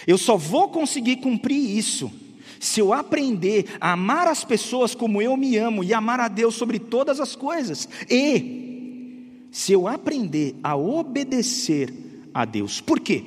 Eu 0.07 0.19
só 0.19 0.37
vou 0.37 0.69
conseguir 0.69 1.17
cumprir 1.17 1.77
isso 1.77 2.11
se 2.59 2.79
eu 2.79 2.93
aprender 2.93 3.65
a 3.81 3.93
amar 3.93 4.29
as 4.29 4.45
pessoas 4.45 4.95
como 4.95 5.23
eu 5.23 5.35
me 5.37 5.57
amo 5.57 5.83
e 5.83 5.95
amar 5.95 6.21
a 6.21 6.29
Deus 6.29 6.55
sobre 6.55 6.79
todas 6.79 7.19
as 7.19 7.35
coisas. 7.35 7.89
E 8.09 9.49
se 9.51 9.73
eu 9.73 9.89
aprender 9.89 10.55
a 10.63 10.77
obedecer 10.77 11.93
a 12.35 12.45
Deus. 12.45 12.81
Por 12.81 13.01
quê? 13.01 13.25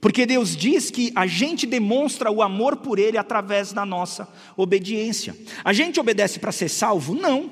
Porque 0.00 0.26
Deus 0.26 0.54
diz 0.54 0.90
que 0.90 1.10
a 1.16 1.26
gente 1.26 1.66
demonstra 1.66 2.30
o 2.30 2.42
amor 2.42 2.76
por 2.76 2.98
Ele 2.98 3.16
através 3.16 3.72
da 3.72 3.84
nossa 3.86 4.28
obediência. 4.56 5.34
A 5.64 5.72
gente 5.72 5.98
obedece 5.98 6.38
para 6.38 6.52
ser 6.52 6.68
salvo? 6.68 7.14
Não. 7.14 7.50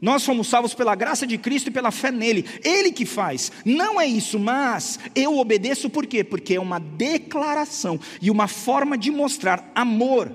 Nós 0.00 0.22
somos 0.22 0.46
salvos 0.48 0.74
pela 0.74 0.94
graça 0.94 1.26
de 1.26 1.36
Cristo 1.36 1.68
e 1.68 1.72
pela 1.72 1.90
fé 1.90 2.10
nele. 2.10 2.44
Ele 2.62 2.92
que 2.92 3.04
faz. 3.04 3.50
Não 3.64 4.00
é 4.00 4.06
isso, 4.06 4.38
mas 4.38 4.98
eu 5.14 5.38
obedeço 5.38 5.90
por 5.90 6.06
quê? 6.06 6.22
Porque 6.22 6.54
é 6.54 6.60
uma 6.60 6.78
declaração 6.78 7.98
e 8.22 8.30
uma 8.30 8.46
forma 8.46 8.96
de 8.96 9.10
mostrar 9.10 9.70
amor 9.74 10.32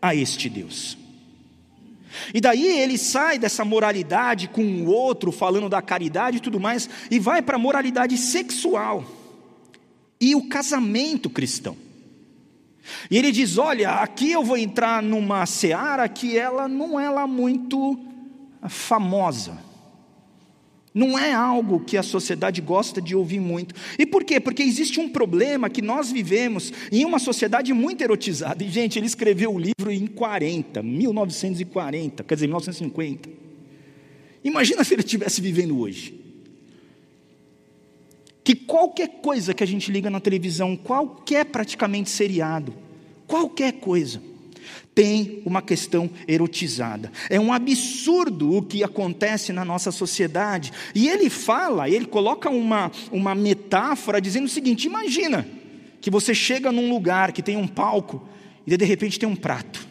a 0.00 0.14
este 0.14 0.48
Deus. 0.48 0.98
E 2.32 2.40
daí 2.40 2.66
ele 2.66 2.96
sai 2.96 3.38
dessa 3.38 3.64
moralidade 3.64 4.48
com 4.48 4.62
o 4.62 4.86
outro, 4.86 5.32
falando 5.32 5.68
da 5.68 5.82
caridade 5.82 6.38
e 6.38 6.40
tudo 6.40 6.60
mais, 6.60 6.88
e 7.10 7.18
vai 7.18 7.42
para 7.42 7.56
a 7.56 7.58
moralidade 7.58 8.16
sexual 8.16 9.04
e 10.20 10.34
o 10.34 10.48
casamento 10.48 11.28
cristão. 11.28 11.76
E 13.10 13.18
ele 13.18 13.32
diz: 13.32 13.58
Olha, 13.58 13.96
aqui 13.96 14.32
eu 14.32 14.42
vou 14.42 14.56
entrar 14.56 15.02
numa 15.02 15.44
seara 15.46 16.08
que 16.08 16.38
ela 16.38 16.68
não 16.68 16.98
é 16.98 17.10
lá 17.10 17.26
muito 17.26 17.98
famosa. 18.68 19.58
Não 20.94 21.18
é 21.18 21.32
algo 21.32 21.80
que 21.80 21.98
a 21.98 22.02
sociedade 22.02 22.62
gosta 22.62 23.02
de 23.02 23.14
ouvir 23.14 23.38
muito. 23.38 23.74
E 23.98 24.06
por 24.06 24.24
quê? 24.24 24.40
Porque 24.40 24.62
existe 24.62 24.98
um 24.98 25.10
problema 25.10 25.68
que 25.68 25.82
nós 25.82 26.10
vivemos 26.10 26.72
em 26.90 27.04
uma 27.04 27.18
sociedade 27.18 27.72
muito 27.74 28.02
erotizada. 28.02 28.64
E, 28.64 28.68
gente, 28.70 28.98
ele 28.98 29.06
escreveu 29.06 29.54
o 29.54 29.58
livro 29.58 29.92
em 29.92 30.06
40, 30.06 30.82
1940, 30.82 32.24
quer 32.24 32.34
dizer, 32.34 32.46
1950. 32.46 33.28
Imagina 34.42 34.82
se 34.84 34.94
ele 34.94 35.02
estivesse 35.02 35.40
vivendo 35.42 35.78
hoje 35.78 36.26
que 38.46 38.54
qualquer 38.54 39.08
coisa 39.20 39.52
que 39.52 39.64
a 39.64 39.66
gente 39.66 39.90
liga 39.90 40.08
na 40.08 40.20
televisão, 40.20 40.76
qualquer 40.76 41.46
praticamente 41.46 42.08
seriado, 42.08 42.72
qualquer 43.26 43.72
coisa, 43.72 44.22
tem 44.94 45.42
uma 45.44 45.60
questão 45.60 46.08
erotizada. 46.26 47.12
É 47.28 47.38
um 47.38 47.52
absurdo 47.52 48.56
o 48.56 48.62
que 48.62 48.82
acontece 48.82 49.52
na 49.52 49.64
nossa 49.64 49.92
sociedade. 49.92 50.72
E 50.94 51.08
ele 51.08 51.28
fala, 51.28 51.88
ele 51.88 52.06
coloca 52.06 52.48
uma, 52.50 52.90
uma 53.10 53.34
metáfora 53.34 54.20
dizendo 54.20 54.46
o 54.46 54.50
seguinte: 54.50 54.86
imagina 54.86 55.46
que 56.00 56.10
você 56.10 56.34
chega 56.34 56.72
num 56.72 56.90
lugar 56.90 57.32
que 57.32 57.42
tem 57.42 57.56
um 57.56 57.66
palco 57.68 58.26
e 58.66 58.76
de 58.76 58.84
repente 58.84 59.18
tem 59.18 59.28
um 59.28 59.36
prato. 59.36 59.86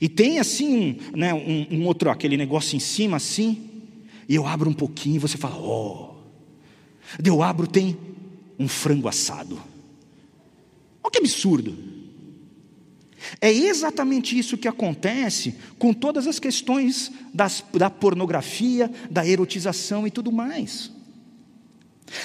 E 0.00 0.08
tem 0.08 0.38
assim 0.38 0.98
um, 1.14 1.16
né, 1.16 1.32
um, 1.32 1.66
um 1.70 1.86
outro, 1.86 2.10
aquele 2.10 2.36
negócio 2.36 2.76
em 2.76 2.80
cima 2.80 3.16
assim, 3.16 3.70
e 4.28 4.34
eu 4.34 4.46
abro 4.46 4.68
um 4.68 4.74
pouquinho 4.74 5.16
e 5.16 5.20
você 5.20 5.38
fala, 5.38 5.56
oh, 5.56 6.16
eu 7.24 7.42
abro, 7.42 7.66
tem 7.66 7.96
um 8.58 8.68
frango 8.68 9.08
assado. 9.08 9.60
Olha 11.02 11.10
que 11.10 11.18
absurdo. 11.18 11.95
É 13.40 13.52
exatamente 13.52 14.38
isso 14.38 14.56
que 14.56 14.68
acontece 14.68 15.54
com 15.78 15.92
todas 15.92 16.26
as 16.26 16.38
questões 16.38 17.10
das, 17.32 17.64
da 17.72 17.90
pornografia, 17.90 18.90
da 19.10 19.26
erotização 19.26 20.06
e 20.06 20.10
tudo 20.10 20.32
mais. 20.32 20.90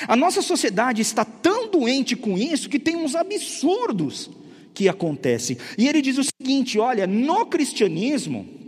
A 0.08 0.16
nossa 0.16 0.42
sociedade 0.42 1.02
está 1.02 1.26
tão 1.26 1.70
doente 1.70 2.16
com 2.16 2.38
isso 2.38 2.70
que 2.70 2.80
tem 2.80 2.96
uns 2.96 3.16
absurdos 3.16 4.30
que 4.74 4.88
acontecem. 4.88 5.58
E 5.78 5.88
ele 5.88 6.02
diz 6.02 6.18
o 6.18 6.24
seguinte: 6.24 6.80
olha, 6.80 7.08
no 7.08 7.46
cristianismo, 7.46 8.61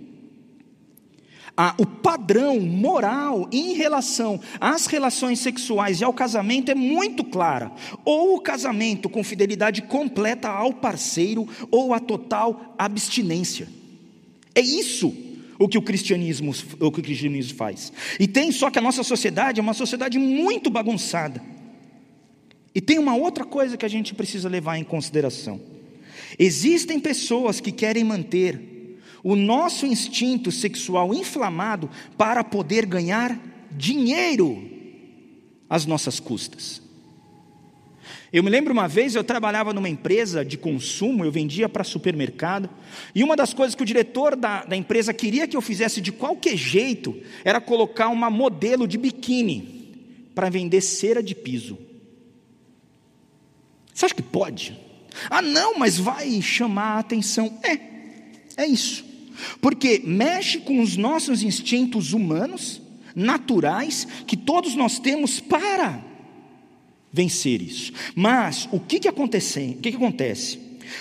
o 1.78 1.86
padrão 1.86 2.60
moral 2.60 3.48
em 3.52 3.74
relação 3.74 4.40
às 4.60 4.88
relações 4.88 5.40
sexuais 5.40 6.02
e 6.02 6.04
ao 6.04 6.14
casamento 6.14 6.72
é 6.72 6.76
muito 6.76 7.24
clara. 7.24 7.72
Ou 8.04 8.36
o 8.36 8.42
casamento 8.42 9.08
com 9.08 9.24
fidelidade 9.24 9.84
completa 9.84 10.50
ao 10.50 10.74
parceiro, 10.74 11.48
ou 11.70 11.94
a 11.94 12.00
total 12.00 12.76
abstinência. 12.78 13.68
É 14.56 14.62
isso 14.62 15.16
o 15.60 15.68
que 15.68 15.78
o 15.78 15.82
cristianismo, 15.82 16.54
o 16.80 16.92
que 16.92 17.00
o 17.00 17.04
cristianismo 17.04 17.56
faz. 17.56 17.94
E 18.20 18.28
tem 18.28 18.52
só 18.52 18.72
que 18.72 18.80
a 18.80 18.82
nossa 18.82 19.04
sociedade 19.04 19.60
é 19.60 19.64
uma 19.64 19.74
sociedade 19.76 20.18
muito 20.18 20.72
bagunçada. 20.72 21.42
E 22.74 22.82
tem 22.82 22.98
uma 22.98 23.16
outra 23.16 23.46
coisa 23.46 23.78
que 23.78 23.86
a 23.86 23.90
gente 23.90 24.16
precisa 24.16 24.50
levar 24.50 24.78
em 24.78 24.84
consideração. 24.84 25.62
Existem 26.40 27.00
pessoas 27.00 27.60
que 27.60 27.72
querem 27.72 28.04
manter 28.04 28.73
o 29.24 29.36
nosso 29.36 29.86
instinto 29.86 30.52
sexual 30.52 31.14
inflamado 31.14 31.90
para 32.18 32.44
poder 32.44 32.86
ganhar 32.86 33.40
dinheiro 33.72 34.70
às 35.70 35.86
nossas 35.86 36.20
custas. 36.20 36.82
Eu 38.34 38.44
me 38.44 38.50
lembro 38.50 38.74
uma 38.74 38.88
vez, 38.88 39.16
eu 39.16 39.24
trabalhava 39.24 39.72
numa 39.74 39.88
empresa 39.88 40.44
de 40.44 40.58
consumo, 40.58 41.24
eu 41.24 41.32
vendia 41.32 41.70
para 41.70 41.84
supermercado, 41.84 42.70
e 43.14 43.24
uma 43.24 43.36
das 43.36 43.54
coisas 43.54 43.76
que 43.76 43.84
o 43.84 43.86
diretor 43.86 44.36
da, 44.36 44.66
da 44.66 44.76
empresa 44.76 45.14
queria 45.14 45.48
que 45.48 45.56
eu 45.56 45.62
fizesse 45.62 46.02
de 46.02 46.12
qualquer 46.12 46.58
jeito 46.58 47.16
era 47.46 47.62
colocar 47.62 48.10
uma 48.10 48.30
modelo 48.30 48.88
de 48.88 48.98
biquíni 48.98 50.28
para 50.36 50.50
vender 50.50 50.82
cera 50.82 51.22
de 51.22 51.36
piso. 51.36 51.78
Você 53.94 54.06
acha 54.06 54.16
que 54.16 54.24
pode? 54.24 54.78
Ah, 55.30 55.42
não, 55.42 55.78
mas 55.78 56.00
vai 56.00 56.42
chamar 56.42 56.96
a 56.96 57.00
atenção. 57.00 57.60
É, 57.64 57.78
É 58.58 58.66
isso. 58.66 59.13
Porque 59.62 60.02
mexe 60.06 60.60
com 60.60 60.82
os 60.82 60.98
nossos 60.98 61.44
instintos 61.44 62.14
humanos, 62.14 62.82
naturais, 63.16 64.08
que 64.26 64.36
todos 64.36 64.76
nós 64.76 65.00
temos 65.00 65.40
para 65.40 66.04
vencer 67.12 67.62
isso. 67.62 67.94
Mas 68.16 68.68
o 68.72 68.80
que, 68.80 69.00
que, 69.00 69.08
acontece, 69.08 69.76
o 69.78 69.82
que, 69.82 69.92
que 69.92 69.98
acontece? 69.98 70.60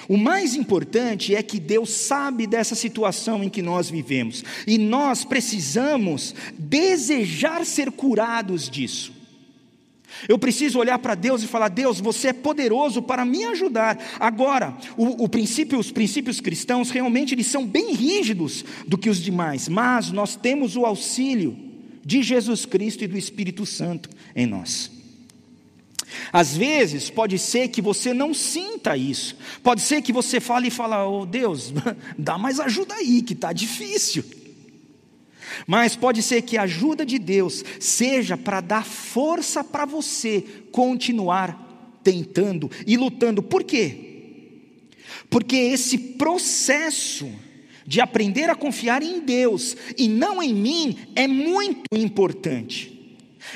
O 0.08 0.16
mais 0.16 0.54
importante 0.54 1.34
é 1.34 1.42
que 1.42 1.58
Deus 1.58 1.90
sabe 1.90 2.46
dessa 2.46 2.74
situação 2.74 3.42
em 3.42 3.48
que 3.48 3.62
nós 3.62 3.90
vivemos 3.90 4.44
e 4.66 4.78
nós 4.78 5.24
precisamos 5.24 6.34
desejar 6.58 7.64
ser 7.64 7.90
curados 7.90 8.68
disso. 8.68 9.21
Eu 10.28 10.38
preciso 10.38 10.78
olhar 10.78 10.98
para 10.98 11.14
Deus 11.14 11.42
e 11.42 11.46
falar: 11.46 11.68
Deus, 11.68 12.00
você 12.00 12.28
é 12.28 12.32
poderoso 12.32 13.02
para 13.02 13.24
me 13.24 13.44
ajudar. 13.44 13.98
Agora, 14.18 14.76
o, 14.96 15.24
o 15.24 15.28
princípio, 15.28 15.78
os 15.78 15.90
princípios 15.90 16.40
cristãos 16.40 16.90
realmente 16.90 17.34
eles 17.34 17.46
são 17.46 17.66
bem 17.66 17.92
rígidos 17.92 18.64
do 18.86 18.98
que 18.98 19.10
os 19.10 19.18
demais, 19.18 19.68
mas 19.68 20.10
nós 20.10 20.36
temos 20.36 20.76
o 20.76 20.84
auxílio 20.84 21.56
de 22.04 22.22
Jesus 22.22 22.66
Cristo 22.66 23.04
e 23.04 23.08
do 23.08 23.18
Espírito 23.18 23.64
Santo 23.64 24.08
em 24.34 24.46
nós. 24.46 24.90
Às 26.32 26.56
vezes 26.56 27.10
pode 27.10 27.38
ser 27.38 27.68
que 27.68 27.80
você 27.80 28.12
não 28.12 28.34
sinta 28.34 28.96
isso, 28.96 29.36
pode 29.62 29.80
ser 29.80 30.02
que 30.02 30.12
você 30.12 30.40
fale 30.40 30.68
e 30.68 30.70
fale: 30.70 30.94
oh 30.94 31.26
Deus, 31.26 31.72
dá 32.18 32.36
mais 32.38 32.60
ajuda 32.60 32.94
aí, 32.94 33.22
que 33.22 33.32
está 33.32 33.52
difícil. 33.52 34.24
Mas 35.66 35.96
pode 35.96 36.22
ser 36.22 36.42
que 36.42 36.56
a 36.56 36.62
ajuda 36.62 37.04
de 37.04 37.18
Deus 37.18 37.64
seja 37.80 38.36
para 38.36 38.60
dar 38.60 38.84
força 38.84 39.62
para 39.62 39.84
você 39.84 40.44
continuar 40.70 42.00
tentando 42.02 42.70
e 42.86 42.96
lutando. 42.96 43.42
Por 43.42 43.64
quê? 43.64 44.12
Porque 45.30 45.56
esse 45.56 45.96
processo 45.96 47.30
de 47.86 48.00
aprender 48.00 48.48
a 48.48 48.54
confiar 48.54 49.02
em 49.02 49.20
Deus 49.20 49.76
e 49.96 50.08
não 50.08 50.42
em 50.42 50.54
mim 50.54 50.98
é 51.14 51.26
muito 51.26 51.84
importante. 51.92 52.92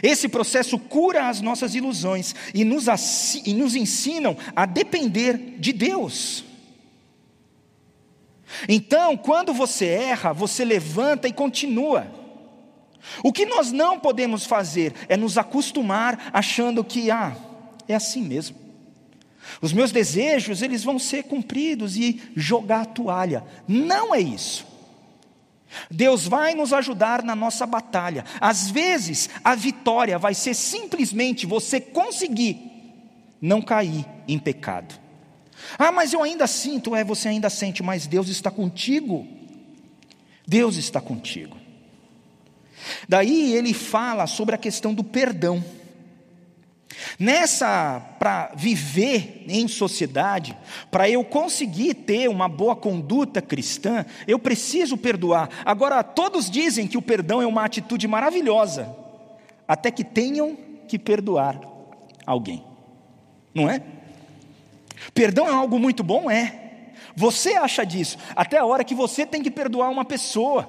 Esse 0.02 0.28
processo 0.28 0.78
cura 0.78 1.28
as 1.28 1.40
nossas 1.40 1.74
ilusões 1.74 2.34
e 2.52 2.64
nos, 2.64 2.86
e 3.46 3.54
nos 3.54 3.74
ensinam 3.74 4.36
a 4.54 4.66
depender 4.66 5.56
de 5.58 5.72
Deus. 5.72 6.44
Então, 8.68 9.16
quando 9.16 9.52
você 9.52 9.86
erra, 9.86 10.32
você 10.32 10.64
levanta 10.64 11.28
e 11.28 11.32
continua. 11.32 12.06
O 13.22 13.32
que 13.32 13.46
nós 13.46 13.72
não 13.72 13.98
podemos 13.98 14.44
fazer 14.46 14.92
é 15.08 15.16
nos 15.16 15.38
acostumar 15.38 16.30
achando 16.32 16.84
que, 16.84 17.10
ah, 17.10 17.36
é 17.88 17.94
assim 17.94 18.22
mesmo. 18.22 18.56
Os 19.60 19.72
meus 19.72 19.92
desejos, 19.92 20.60
eles 20.62 20.82
vão 20.82 20.98
ser 20.98 21.24
cumpridos 21.24 21.96
e 21.96 22.20
jogar 22.34 22.82
a 22.82 22.86
toalha. 22.86 23.44
Não 23.66 24.14
é 24.14 24.20
isso. 24.20 24.66
Deus 25.90 26.26
vai 26.26 26.54
nos 26.54 26.72
ajudar 26.72 27.22
na 27.22 27.34
nossa 27.34 27.66
batalha. 27.66 28.24
Às 28.40 28.70
vezes, 28.70 29.28
a 29.44 29.54
vitória 29.54 30.18
vai 30.18 30.34
ser 30.34 30.54
simplesmente 30.54 31.46
você 31.46 31.80
conseguir 31.80 32.58
não 33.40 33.62
cair 33.62 34.04
em 34.26 34.38
pecado. 34.38 35.05
Ah, 35.78 35.92
mas 35.92 36.12
eu 36.12 36.22
ainda 36.22 36.46
sinto, 36.46 36.94
é, 36.94 37.04
você 37.04 37.28
ainda 37.28 37.50
sente, 37.50 37.82
mas 37.82 38.06
Deus 38.06 38.28
está 38.28 38.50
contigo. 38.50 39.26
Deus 40.46 40.76
está 40.76 41.00
contigo. 41.00 41.56
Daí 43.08 43.52
ele 43.54 43.74
fala 43.74 44.26
sobre 44.26 44.54
a 44.54 44.58
questão 44.58 44.94
do 44.94 45.02
perdão. 45.02 45.64
Nessa, 47.18 48.00
para 48.18 48.52
viver 48.56 49.44
em 49.48 49.68
sociedade, 49.68 50.56
para 50.90 51.08
eu 51.08 51.24
conseguir 51.24 51.94
ter 51.94 52.28
uma 52.28 52.48
boa 52.48 52.74
conduta 52.74 53.42
cristã, 53.42 54.04
eu 54.26 54.38
preciso 54.38 54.96
perdoar. 54.96 55.50
Agora, 55.64 56.02
todos 56.02 56.50
dizem 56.50 56.86
que 56.86 56.96
o 56.96 57.02
perdão 57.02 57.42
é 57.42 57.46
uma 57.46 57.64
atitude 57.64 58.06
maravilhosa, 58.06 58.94
até 59.66 59.90
que 59.90 60.04
tenham 60.04 60.56
que 60.88 60.98
perdoar 60.98 61.60
alguém, 62.24 62.64
não 63.54 63.68
é? 63.68 63.82
Perdão 65.14 65.46
é 65.46 65.52
algo 65.52 65.78
muito 65.78 66.02
bom? 66.02 66.30
É. 66.30 66.66
Você 67.14 67.54
acha 67.54 67.84
disso, 67.84 68.18
até 68.34 68.58
a 68.58 68.64
hora 68.64 68.84
que 68.84 68.94
você 68.94 69.24
tem 69.24 69.42
que 69.42 69.50
perdoar 69.50 69.88
uma 69.88 70.04
pessoa. 70.04 70.64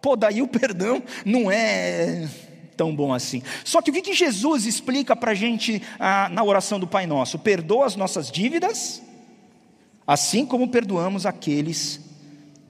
Pô, 0.00 0.16
daí 0.16 0.40
o 0.40 0.48
perdão 0.48 1.02
não 1.24 1.50
é 1.50 2.28
tão 2.76 2.94
bom 2.94 3.12
assim. 3.12 3.42
Só 3.64 3.82
que 3.82 3.90
o 3.90 3.92
que, 3.92 4.14
Jesus 4.14 4.66
explica 4.66 5.16
para 5.16 5.32
a 5.32 5.34
gente 5.34 5.82
ah, 5.98 6.28
na 6.30 6.44
oração 6.44 6.78
do 6.78 6.86
Pai 6.86 7.06
Nosso? 7.06 7.38
Perdoa 7.38 7.86
as 7.86 7.96
nossas 7.96 8.30
dívidas, 8.30 9.02
assim 10.06 10.46
como 10.46 10.68
perdoamos 10.68 11.26
aqueles 11.26 12.00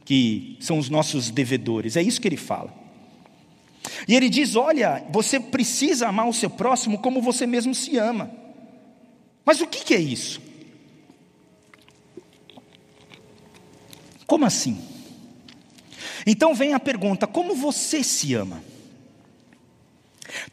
que 0.05 0.57
são 0.61 0.79
os 0.79 0.89
nossos 0.89 1.31
devedores. 1.31 1.97
É 1.97 2.03
isso 2.03 2.21
que 2.21 2.29
ele 2.29 2.37
fala. 2.37 2.73
E 4.09 4.15
ele 4.15 4.29
diz: 4.29 4.57
olha, 4.57 5.05
você 5.11 5.39
precisa 5.39 6.09
amar 6.09 6.29
o 6.29 6.33
seu 6.33 6.49
próximo 6.49 6.99
como 6.99 7.21
você 7.21 7.47
mesmo 7.47 7.75
se 7.75 7.99
ama. 7.99 8.31
Mas 9.45 9.61
o 9.61 9.67
que, 9.67 9.85
que 9.85 9.95
é 9.95 10.01
isso? 10.01 10.41
Como 14.27 14.45
assim? 14.45 14.79
Então 16.27 16.55
vem 16.55 16.75
a 16.75 16.81
pergunta: 16.81 17.27
como 17.27 17.55
você 17.55 18.03
se 18.03 18.35
ama? 18.35 18.63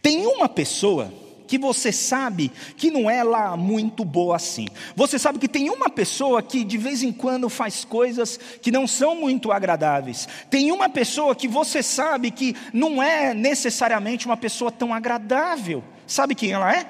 Tem 0.02 0.26
uma 0.26 0.48
pessoa 0.48 1.12
que 1.48 1.58
você 1.58 1.92
sabe 1.92 2.52
que 2.78 2.90
não 2.90 3.10
é 3.10 3.24
lá 3.24 3.56
muito 3.56 4.04
boa 4.04 4.36
assim. 4.36 4.68
Você 4.96 5.20
sabe 5.20 5.38
que 5.38 5.48
tem 5.48 5.70
uma 5.70 5.90
pessoa 5.90 6.42
que 6.42 6.64
de 6.64 6.78
vez 6.78 7.04
em 7.04 7.12
quando 7.12 7.50
faz 7.50 7.86
coisas 7.86 8.40
que 8.62 8.72
não 8.72 8.88
são 8.88 9.16
muito 9.16 9.52
agradáveis. 9.52 10.28
Tem 10.50 10.72
uma 10.72 10.90
pessoa 10.90 11.36
que 11.36 11.48
você 11.48 11.84
sabe 11.84 12.32
que 12.32 12.56
não 12.74 13.02
é 13.02 13.34
necessariamente 13.34 14.26
uma 14.26 14.38
pessoa 14.38 14.72
tão 14.72 14.94
agradável. 14.94 15.84
Sabe 16.08 16.36
quem 16.36 16.52
ela 16.52 16.76
é? 16.76 16.88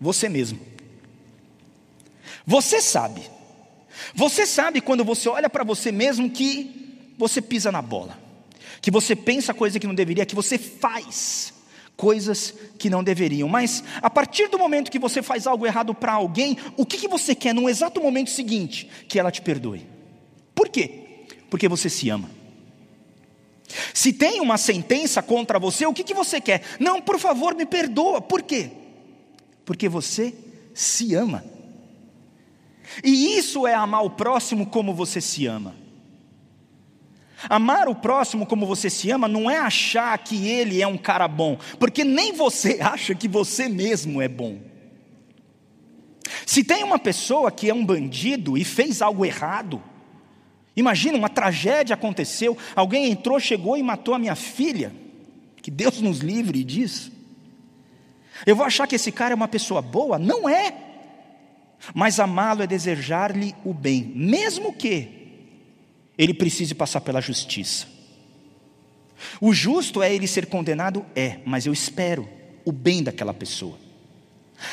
Você 0.00 0.28
mesmo. 0.28 0.58
Você 2.46 2.80
sabe. 2.80 3.33
Você 4.14 4.46
sabe 4.46 4.80
quando 4.80 5.04
você 5.04 5.28
olha 5.28 5.48
para 5.48 5.64
você 5.64 5.92
mesmo 5.92 6.30
que 6.30 7.12
você 7.16 7.40
pisa 7.40 7.70
na 7.70 7.82
bola, 7.82 8.18
que 8.80 8.90
você 8.90 9.14
pensa 9.14 9.54
coisa 9.54 9.78
que 9.78 9.86
não 9.86 9.94
deveria, 9.94 10.26
que 10.26 10.34
você 10.34 10.58
faz 10.58 11.54
coisas 11.96 12.54
que 12.78 12.90
não 12.90 13.04
deveriam. 13.04 13.48
Mas 13.48 13.84
a 14.02 14.10
partir 14.10 14.48
do 14.48 14.58
momento 14.58 14.90
que 14.90 14.98
você 14.98 15.22
faz 15.22 15.46
algo 15.46 15.66
errado 15.66 15.94
para 15.94 16.12
alguém, 16.12 16.56
o 16.76 16.84
que, 16.84 16.98
que 16.98 17.08
você 17.08 17.34
quer 17.34 17.54
no 17.54 17.68
exato 17.68 18.00
momento 18.00 18.30
seguinte? 18.30 18.88
Que 19.08 19.18
ela 19.18 19.30
te 19.30 19.40
perdoe. 19.40 19.86
Por 20.54 20.68
quê? 20.68 20.90
Porque 21.48 21.68
você 21.68 21.88
se 21.88 22.08
ama. 22.08 22.30
Se 23.92 24.12
tem 24.12 24.40
uma 24.40 24.58
sentença 24.58 25.22
contra 25.22 25.58
você, 25.58 25.86
o 25.86 25.92
que, 25.92 26.04
que 26.04 26.14
você 26.14 26.40
quer? 26.40 26.62
Não, 26.78 27.00
por 27.00 27.18
favor, 27.18 27.54
me 27.54 27.64
perdoa. 27.64 28.20
Por 28.20 28.42
quê? 28.42 28.70
Porque 29.64 29.88
você 29.88 30.34
se 30.74 31.14
ama. 31.14 31.44
E 33.02 33.36
isso 33.36 33.66
é 33.66 33.74
amar 33.74 34.04
o 34.04 34.10
próximo 34.10 34.66
como 34.66 34.94
você 34.94 35.20
se 35.20 35.46
ama. 35.46 35.74
Amar 37.48 37.88
o 37.88 37.94
próximo 37.94 38.46
como 38.46 38.66
você 38.66 38.88
se 38.88 39.10
ama 39.10 39.28
não 39.28 39.50
é 39.50 39.58
achar 39.58 40.16
que 40.18 40.48
ele 40.48 40.80
é 40.80 40.86
um 40.86 40.96
cara 40.96 41.28
bom, 41.28 41.58
porque 41.78 42.04
nem 42.04 42.32
você 42.32 42.78
acha 42.82 43.14
que 43.14 43.28
você 43.28 43.68
mesmo 43.68 44.20
é 44.22 44.28
bom. 44.28 44.58
Se 46.46 46.64
tem 46.64 46.82
uma 46.82 46.98
pessoa 46.98 47.50
que 47.50 47.68
é 47.68 47.74
um 47.74 47.84
bandido 47.84 48.56
e 48.56 48.64
fez 48.64 49.02
algo 49.02 49.24
errado, 49.24 49.82
imagina 50.74 51.18
uma 51.18 51.28
tragédia 51.28 51.94
aconteceu, 51.94 52.56
alguém 52.74 53.10
entrou, 53.10 53.38
chegou 53.38 53.76
e 53.76 53.82
matou 53.82 54.14
a 54.14 54.18
minha 54.18 54.34
filha, 54.34 54.92
que 55.60 55.70
Deus 55.70 56.00
nos 56.00 56.20
livre 56.20 56.64
disso. 56.64 57.12
Eu 58.46 58.56
vou 58.56 58.66
achar 58.66 58.86
que 58.86 58.96
esse 58.96 59.12
cara 59.12 59.32
é 59.32 59.34
uma 59.36 59.48
pessoa 59.48 59.80
boa? 59.80 60.18
Não 60.18 60.48
é. 60.48 60.83
Mas 61.92 62.20
amá-lo 62.20 62.62
é 62.62 62.66
desejar-lhe 62.66 63.54
o 63.64 63.74
bem, 63.74 64.12
mesmo 64.14 64.72
que 64.72 65.08
ele 66.16 66.32
precise 66.32 66.74
passar 66.74 67.00
pela 67.00 67.20
justiça. 67.20 67.86
O 69.40 69.52
justo 69.52 70.02
é 70.02 70.14
ele 70.14 70.26
ser 70.26 70.46
condenado? 70.46 71.04
É, 71.14 71.38
mas 71.44 71.66
eu 71.66 71.72
espero 71.72 72.28
o 72.64 72.72
bem 72.72 73.02
daquela 73.02 73.34
pessoa. 73.34 73.78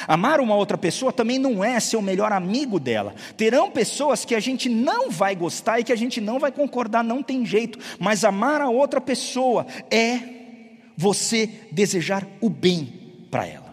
Amar 0.08 0.40
uma 0.40 0.56
outra 0.56 0.78
pessoa 0.78 1.12
também 1.12 1.40
não 1.40 1.64
é 1.64 1.80
ser 1.80 1.98
o 1.98 2.02
melhor 2.02 2.32
amigo 2.32 2.80
dela. 2.80 3.16
Terão 3.36 3.72
pessoas 3.72 4.24
que 4.24 4.36
a 4.36 4.40
gente 4.40 4.70
não 4.70 5.10
vai 5.10 5.36
gostar 5.36 5.80
e 5.80 5.84
que 5.84 5.92
a 5.92 5.96
gente 5.96 6.22
não 6.22 6.40
vai 6.40 6.52
concordar, 6.52 7.04
não 7.04 7.24
tem 7.24 7.46
jeito. 7.46 7.80
Mas 8.00 8.24
amar 8.24 8.62
a 8.62 8.70
outra 8.70 9.02
pessoa 9.02 9.66
é 9.90 10.20
você 10.96 11.50
desejar 11.72 12.28
o 12.40 12.50
bem 12.50 12.94
para 13.30 13.46
ela. 13.48 13.71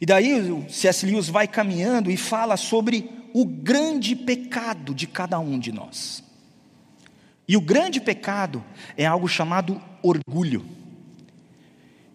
E 0.00 0.06
daí 0.06 0.50
o 0.50 0.68
C.S. 0.68 1.06
Lewis 1.06 1.28
vai 1.28 1.46
caminhando 1.46 2.10
e 2.10 2.16
fala 2.16 2.56
sobre 2.56 3.10
o 3.32 3.44
grande 3.44 4.14
pecado 4.14 4.94
de 4.94 5.06
cada 5.06 5.38
um 5.38 5.58
de 5.58 5.72
nós. 5.72 6.22
E 7.46 7.56
o 7.56 7.60
grande 7.60 8.00
pecado 8.00 8.64
é 8.96 9.04
algo 9.04 9.28
chamado 9.28 9.80
orgulho. 10.02 10.64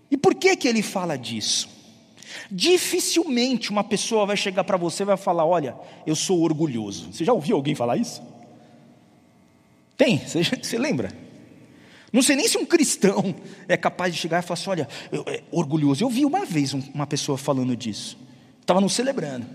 E 0.10 0.18
por 0.18 0.34
que 0.34 0.56
que 0.56 0.68
ele 0.68 0.82
fala 0.82 1.18
disso? 1.18 1.70
Dificilmente 2.50 3.70
uma 3.70 3.84
pessoa 3.84 4.26
vai 4.26 4.38
chegar 4.38 4.64
para 4.64 4.78
você 4.78 5.04
e 5.04 5.06
vai 5.06 5.18
falar: 5.18 5.46
"Olha, 5.46 5.76
eu 6.06 6.16
sou 6.16 6.42
orgulhoso". 6.42 7.12
Você 7.12 7.24
já 7.24 7.34
ouviu 7.34 7.56
alguém 7.56 7.76
falar 7.76 7.98
isso? 7.98 8.22
Tem, 9.96 10.18
você, 10.18 10.44
você 10.44 10.78
lembra? 10.78 11.12
Não 12.12 12.22
sei 12.22 12.36
nem 12.36 12.48
se 12.48 12.58
um 12.58 12.66
cristão 12.66 13.36
é 13.68 13.78
capaz 13.78 14.14
de 14.14 14.20
chegar 14.20 14.40
e 14.40 14.42
falar 14.42 14.60
assim: 14.60 14.70
olha, 14.70 14.88
eu, 15.12 15.24
é, 15.28 15.44
orgulhoso. 15.52 16.04
Eu 16.04 16.10
vi 16.10 16.26
uma 16.26 16.46
vez 16.46 16.74
uma 16.74 17.06
pessoa 17.06 17.38
falando 17.38 17.76
disso, 17.76 18.18
estava 18.62 18.82
nos 18.82 18.94
celebrando, 18.94 19.46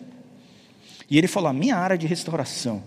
e 1.11 1.19
ele 1.19 1.27
falou: 1.27 1.49
a 1.49 1.53
minha 1.53 1.77
área 1.77 1.99
de 1.99 2.07
restauração 2.07 2.83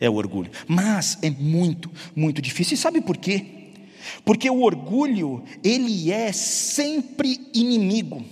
é 0.00 0.08
o 0.08 0.14
orgulho, 0.14 0.50
mas 0.66 1.18
é 1.22 1.30
muito, 1.30 1.90
muito 2.14 2.40
difícil. 2.40 2.74
E 2.74 2.78
sabe 2.78 3.00
por 3.00 3.16
quê? 3.16 3.44
Porque 4.24 4.48
o 4.48 4.62
orgulho, 4.62 5.42
ele 5.62 6.12
é 6.12 6.32
sempre 6.32 7.50
inimigo. 7.52 8.24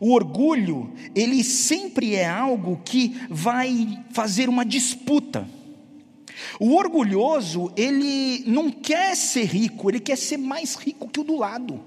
O 0.00 0.12
orgulho, 0.12 0.92
ele 1.14 1.42
sempre 1.42 2.14
é 2.14 2.28
algo 2.28 2.80
que 2.84 3.16
vai 3.30 4.04
fazer 4.12 4.48
uma 4.48 4.64
disputa. 4.64 5.48
O 6.60 6.74
orgulhoso, 6.74 7.72
ele 7.76 8.44
não 8.46 8.70
quer 8.70 9.16
ser 9.16 9.44
rico, 9.44 9.90
ele 9.90 10.00
quer 10.00 10.16
ser 10.16 10.36
mais 10.36 10.74
rico 10.74 11.08
que 11.08 11.20
o 11.20 11.24
do 11.24 11.36
lado. 11.36 11.80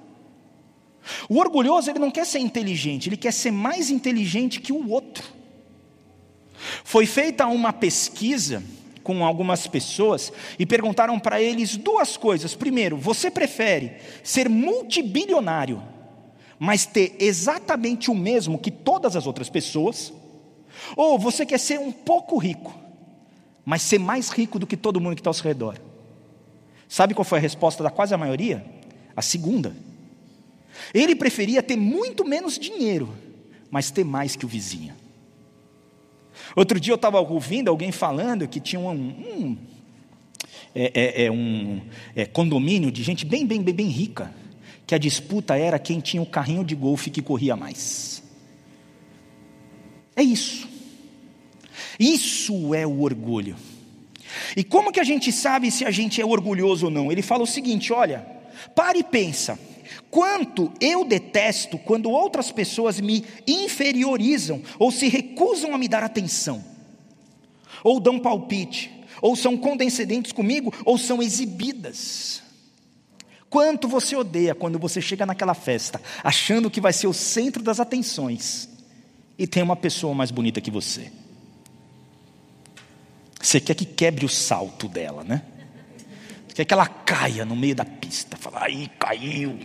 O 1.30 1.38
orgulhoso, 1.38 1.90
ele 1.90 2.00
não 2.00 2.12
quer 2.12 2.26
ser 2.26 2.40
inteligente, 2.40 3.10
ele 3.10 3.18
quer 3.18 3.34
ser 3.34 3.52
mais 3.52 3.90
inteligente 3.90 4.60
que 4.60 4.74
o 4.74 4.90
outro. 4.90 5.24
Foi 6.84 7.06
feita 7.06 7.48
uma 7.48 7.72
pesquisa 7.72 8.64
com 9.04 9.26
algumas 9.26 9.66
pessoas 9.66 10.32
e 10.58 10.66
perguntaram 10.66 11.20
para 11.20 11.42
eles 11.42 11.76
duas 11.78 12.18
coisas. 12.18 12.54
Primeiro, 12.54 12.98
você 12.98 13.32
prefere 13.32 13.94
ser 14.24 14.50
multibilionário, 14.50 15.82
mas 16.60 16.86
ter 16.86 17.16
exatamente 17.20 18.12
o 18.12 18.16
mesmo 18.16 18.60
que 18.60 18.70
todas 18.70 19.16
as 19.16 19.26
outras 19.26 19.50
pessoas? 19.50 20.14
Ou 20.96 21.18
você 21.18 21.46
quer 21.46 21.60
ser 21.60 21.80
um 21.80 21.92
pouco 21.92 22.38
rico, 22.38 22.74
mas 23.70 23.84
ser 23.84 24.00
mais 24.00 24.32
rico 24.32 24.58
do 24.58 24.66
que 24.66 24.76
todo 24.76 25.00
mundo 25.00 25.14
que 25.14 25.20
está 25.20 25.30
ao 25.30 25.34
seu 25.36 25.44
redor. 25.44 25.78
Sabe 26.88 27.14
qual 27.14 27.24
foi 27.24 27.38
a 27.38 27.42
resposta 27.42 27.84
da 27.84 27.92
quase 27.92 28.16
a 28.16 28.18
maioria? 28.18 28.66
A 29.16 29.22
segunda. 29.22 29.76
Ele 30.92 31.16
preferia 31.16 31.62
ter 31.62 31.76
muito 31.76 32.26
menos 32.26 32.58
dinheiro, 32.58 33.14
mas 33.70 33.92
ter 33.92 34.04
mais 34.04 34.36
que 34.36 34.44
o 34.44 34.50
vizinho. 34.50 34.96
Outro 36.56 36.80
dia 36.80 36.92
eu 36.92 36.96
estava 36.96 37.20
ouvindo 37.20 37.70
alguém 37.70 37.92
falando 37.92 38.48
que 38.48 38.60
tinha 38.60 38.80
um, 38.80 38.90
um, 38.90 39.58
é, 40.74 40.92
é, 40.96 41.26
é 41.26 41.32
um 41.32 41.80
é, 42.16 42.26
condomínio 42.26 42.92
de 42.92 43.04
gente 43.04 43.24
bem, 43.24 43.46
bem, 43.46 43.62
bem, 43.62 43.76
bem 43.76 43.88
rica, 43.88 44.34
que 44.88 44.96
a 44.96 44.98
disputa 44.98 45.56
era 45.56 45.78
quem 45.78 46.00
tinha 46.00 46.24
o 46.24 46.26
carrinho 46.26 46.64
de 46.64 46.74
golfe 46.74 47.12
que 47.12 47.22
corria 47.22 47.56
mais. 47.56 48.24
É 50.16 50.24
isso. 50.24 50.68
Isso 52.00 52.74
é 52.74 52.88
o 52.88 53.02
orgulho. 53.02 53.58
E 54.56 54.64
como 54.64 54.92
que 54.92 55.00
a 55.00 55.04
gente 55.04 55.32
sabe 55.32 55.70
se 55.70 55.84
a 55.84 55.92
gente 55.92 56.22
é 56.22 56.26
orgulhoso 56.26 56.86
ou 56.86 56.92
não? 56.92 57.12
Ele 57.12 57.22
fala 57.22 57.44
o 57.44 57.48
seguinte: 57.48 57.92
olha, 57.92 58.26
pare 58.76 59.00
e 59.00 59.04
pensa. 59.04 59.60
Quanto 60.10 60.72
eu 60.80 61.04
detesto 61.04 61.78
quando 61.78 62.10
outras 62.10 62.52
pessoas 62.52 63.00
me 63.00 63.24
inferiorizam 63.48 64.62
ou 64.78 64.92
se 64.92 65.08
recusam 65.08 65.74
a 65.74 65.78
me 65.78 65.88
dar 65.88 66.04
atenção, 66.04 66.64
ou 67.84 68.00
dão 68.00 68.20
palpite, 68.20 68.92
ou 69.22 69.36
são 69.36 69.58
condescendentes 69.58 70.32
comigo, 70.32 70.74
ou 70.86 70.98
são 70.98 71.22
exibidas. 71.22 72.42
Quanto 73.50 73.88
você 73.88 74.16
odeia 74.16 74.54
quando 74.54 74.78
você 74.78 75.02
chega 75.02 75.26
naquela 75.26 75.56
festa, 75.56 76.02
achando 76.24 76.70
que 76.70 76.82
vai 76.82 76.94
ser 76.94 77.08
o 77.08 77.14
centro 77.14 77.64
das 77.64 77.80
atenções, 77.80 78.70
e 79.38 79.48
tem 79.48 79.64
uma 79.64 79.76
pessoa 79.76 80.14
mais 80.14 80.32
bonita 80.32 80.62
que 80.62 80.70
você. 80.70 81.12
Você 83.42 83.60
quer 83.60 83.74
que 83.74 83.86
quebre 83.86 84.26
o 84.26 84.30
salto 84.30 84.88
dela, 84.88 85.24
né? 85.24 85.42
Você 86.48 86.56
quer 86.56 86.66
que 86.66 86.74
ela 86.74 86.88
caia 86.88 87.46
no 87.46 87.56
meio 87.56 87.76
da 87.76 87.86
pista. 87.86 88.36
Fala, 88.36 88.66
aí 88.66 88.90
caiu. 89.00 89.58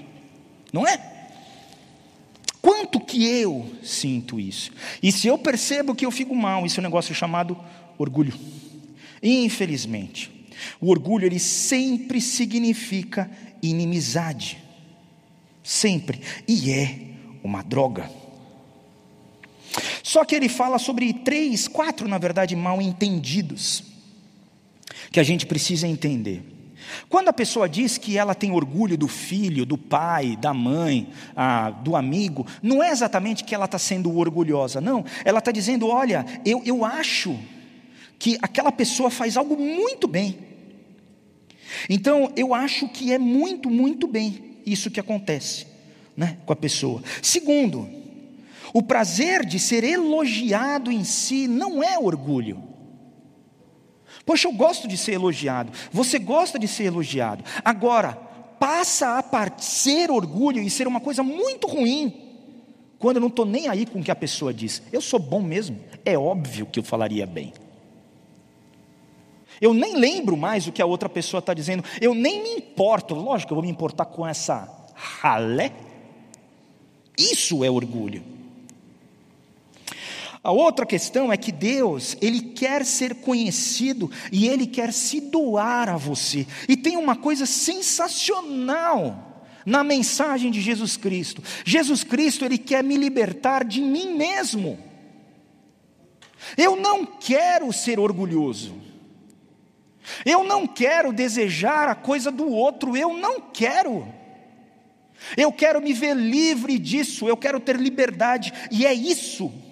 Não 0.73 0.87
é? 0.87 1.15
Quanto 2.63 2.99
que 2.99 3.27
eu 3.27 3.71
sinto 3.83 4.41
isso? 4.41 4.71
E 5.03 5.13
se 5.13 5.27
eu 5.27 5.37
percebo 5.37 5.95
que 5.95 6.07
eu 6.07 6.11
fico 6.11 6.35
mal, 6.35 6.65
isso 6.65 6.79
é 6.79 6.81
um 6.81 6.85
negócio 6.85 7.15
chamado 7.15 7.59
orgulho. 7.99 8.33
Infelizmente, 9.23 10.31
o 10.81 10.91
orgulho 10.91 11.27
ele 11.27 11.39
sempre 11.39 12.21
significa 12.21 13.31
inimizade. 13.63 14.59
Sempre. 15.63 16.21
E 16.47 16.71
é 16.71 16.99
uma 17.43 17.63
droga. 17.63 18.11
Só 20.03 20.25
que 20.25 20.35
ele 20.35 20.49
fala 20.49 20.79
sobre 20.79 21.13
três, 21.13 21.67
quatro, 21.69 22.09
na 22.09 22.19
verdade, 22.19 22.55
mal 22.55 22.81
entendidos, 22.81 23.85
que 25.11 25.21
a 25.21 25.23
gente 25.23 25.47
precisa 25.47 25.87
entender. 25.87 26.43
Quando 27.09 27.29
a 27.29 27.33
pessoa 27.33 27.69
diz 27.69 27.99
que 27.99 28.19
ela 28.19 28.35
tem 28.35 28.53
orgulho 28.53 28.97
do 28.97 29.09
filho, 29.09 29.65
do 29.65 29.79
pai, 29.79 30.37
da 30.37 30.53
mãe, 30.53 31.09
do 31.83 31.97
amigo, 31.97 32.47
não 32.63 32.83
é 32.83 32.91
exatamente 32.91 33.45
que 33.45 33.55
ela 33.55 33.65
está 33.65 33.79
sendo 33.79 34.17
orgulhosa, 34.17 34.81
não. 34.81 35.05
Ela 35.25 35.39
está 35.39 35.51
dizendo: 35.51 35.89
olha, 35.89 36.25
eu, 36.45 36.63
eu 36.65 36.85
acho 36.85 37.39
que 38.19 38.39
aquela 38.43 38.71
pessoa 38.71 39.11
faz 39.11 39.37
algo 39.37 39.57
muito 39.57 40.07
bem. 40.07 40.39
Então, 41.89 42.33
eu 42.37 42.55
acho 42.55 42.89
que 42.89 43.13
é 43.13 43.19
muito, 43.19 43.69
muito 43.69 44.07
bem 44.07 44.59
isso 44.65 44.91
que 44.91 45.01
acontece 45.01 45.67
né, 46.17 46.39
com 46.47 46.53
a 46.53 46.57
pessoa. 46.57 47.03
Segundo, 47.21 47.89
o 48.75 48.83
prazer 48.83 49.47
de 49.47 49.61
ser 49.61 49.85
elogiado 49.85 50.91
em 50.91 51.05
si 51.05 51.47
não 51.47 51.81
é 51.81 51.97
orgulho. 51.97 52.61
Poxa, 54.27 54.49
eu 54.49 54.53
gosto 54.53 54.89
de 54.89 54.97
ser 54.97 55.13
elogiado. 55.13 55.71
Você 55.93 56.19
gosta 56.19 56.59
de 56.59 56.67
ser 56.67 56.87
elogiado. 56.87 57.45
Agora, 57.65 58.15
passa 58.59 59.17
a 59.17 59.61
ser 59.61 60.11
orgulho 60.11 60.61
e 60.61 60.69
ser 60.69 60.89
uma 60.89 61.01
coisa 61.01 61.23
muito 61.23 61.69
ruim 61.69 62.13
quando 62.99 63.19
eu 63.19 63.21
não 63.21 63.29
estou 63.29 63.47
nem 63.47 63.69
aí 63.69 63.87
com 63.87 64.01
o 64.01 64.03
que 64.03 64.11
a 64.11 64.17
pessoa 64.17 64.53
diz. 64.53 64.83
Eu 64.91 65.01
sou 65.01 65.21
bom 65.21 65.41
mesmo. 65.41 65.79
É 66.05 66.19
óbvio 66.19 66.67
que 66.67 66.81
eu 66.81 66.83
falaria 66.83 67.27
bem. 67.27 67.53
Eu 69.61 69.73
nem 69.73 69.95
lembro 69.97 70.37
mais 70.37 70.67
o 70.67 70.73
que 70.73 70.83
a 70.83 70.87
outra 70.87 71.09
pessoa 71.09 71.39
está 71.39 71.55
dizendo. 71.55 71.85
Eu 72.01 72.13
nem 72.13 72.43
me 72.43 72.57
importo. 72.57 73.15
Lógico 73.15 73.53
eu 73.53 73.57
vou 73.57 73.65
me 73.65 73.71
importar 73.71 74.07
com 74.07 74.27
essa 74.27 74.69
ralé. 74.95 75.71
Isso 77.17 77.63
é 77.63 77.71
orgulho. 77.71 78.34
A 80.45 80.53
outra 80.53 80.85
questão 80.85 81.33
é 81.33 81.39
que 81.39 81.51
Deus, 81.51 82.19
Ele 82.21 82.39
quer 82.39 82.85
ser 82.85 83.15
conhecido 83.15 84.11
e 84.31 84.47
Ele 84.47 84.67
quer 84.67 84.93
se 84.93 85.19
doar 85.19 85.89
a 85.89 85.97
você. 85.97 86.47
E 86.69 86.77
tem 86.77 86.99
uma 86.99 87.17
coisa 87.17 87.47
sensacional 87.47 89.47
na 89.65 89.83
mensagem 89.83 90.51
de 90.51 90.61
Jesus 90.61 90.99
Cristo. 90.99 91.43
Jesus 91.65 92.05
Cristo, 92.05 92.45
Ele 92.45 92.59
quer 92.59 92.85
me 92.85 92.99
libertar 92.99 93.65
de 93.65 93.81
mim 93.81 94.15
mesmo. 94.15 94.79
Eu 96.59 96.77
não 96.77 97.07
quero 97.07 97.73
ser 97.73 97.99
orgulhoso. 97.99 98.75
Eu 100.27 100.45
não 100.45 100.67
quero 100.67 101.11
desejar 101.11 101.89
a 101.89 101.95
coisa 101.95 102.31
do 102.31 102.51
outro, 102.51 102.95
eu 102.95 103.17
não 103.17 103.41
quero. 103.41 104.07
Eu 105.39 105.51
quero 105.51 105.81
me 105.81 105.95
ver 105.95 106.15
livre 106.15 106.79
disso, 106.79 107.27
eu 107.27 107.37
quero 107.39 107.59
ter 107.59 107.77
liberdade, 107.77 108.53
e 108.71 108.85
é 108.85 108.93
isso 108.93 109.64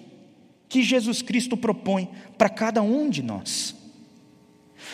que 0.73 0.81
Jesus 0.81 1.21
Cristo 1.21 1.55
propõe 1.55 2.09
para 2.35 2.49
cada 2.49 2.81
um 2.81 3.07
de 3.07 3.21
nós. 3.21 3.75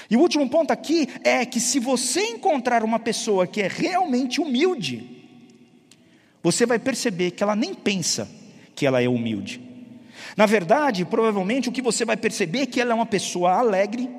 E 0.09 0.17
o 0.17 0.19
último 0.19 0.49
ponto 0.49 0.71
aqui 0.71 1.07
é 1.23 1.45
que 1.45 1.57
se 1.57 1.79
você 1.79 2.19
encontrar 2.19 2.83
uma 2.83 2.99
pessoa 2.99 3.47
que 3.47 3.61
é 3.61 3.69
realmente 3.69 4.41
humilde, 4.41 5.09
você 6.43 6.65
vai 6.65 6.79
perceber 6.79 7.31
que 7.31 7.41
ela 7.41 7.55
nem 7.55 7.73
pensa 7.73 8.29
que 8.75 8.85
ela 8.85 9.01
é 9.01 9.07
humilde. 9.07 9.61
Na 10.35 10.45
verdade, 10.45 11.05
provavelmente 11.05 11.69
o 11.69 11.71
que 11.71 11.81
você 11.81 12.03
vai 12.03 12.17
perceber 12.17 12.63
é 12.63 12.65
que 12.65 12.81
ela 12.81 12.91
é 12.91 12.95
uma 12.95 13.05
pessoa 13.05 13.53
alegre, 13.53 14.09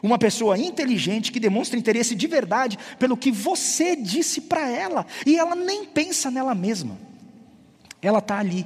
uma 0.00 0.16
pessoa 0.16 0.56
inteligente 0.56 1.32
que 1.32 1.40
demonstra 1.40 1.76
interesse 1.76 2.14
de 2.14 2.28
verdade 2.28 2.78
pelo 3.00 3.16
que 3.16 3.32
você 3.32 3.96
disse 3.96 4.42
para 4.42 4.70
ela, 4.70 5.04
e 5.26 5.36
ela 5.36 5.56
nem 5.56 5.86
pensa 5.86 6.30
nela 6.30 6.54
mesma. 6.54 6.96
Ela 8.00 8.20
está 8.20 8.38
ali, 8.38 8.64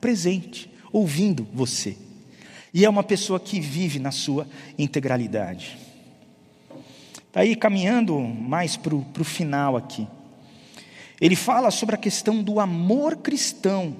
presente, 0.00 0.74
ouvindo 0.96 1.46
você. 1.52 1.94
E 2.72 2.84
é 2.84 2.88
uma 2.88 3.02
pessoa 3.02 3.38
que 3.38 3.60
vive 3.60 3.98
na 3.98 4.10
sua 4.10 4.48
integralidade. 4.78 5.76
Tá 7.30 7.40
caminhando 7.60 8.18
mais 8.18 8.78
para 8.78 8.94
o 8.94 9.24
final 9.24 9.76
aqui, 9.76 10.08
ele 11.20 11.36
fala 11.36 11.70
sobre 11.70 11.94
a 11.94 11.98
questão 11.98 12.42
do 12.42 12.58
amor 12.60 13.16
cristão, 13.16 13.94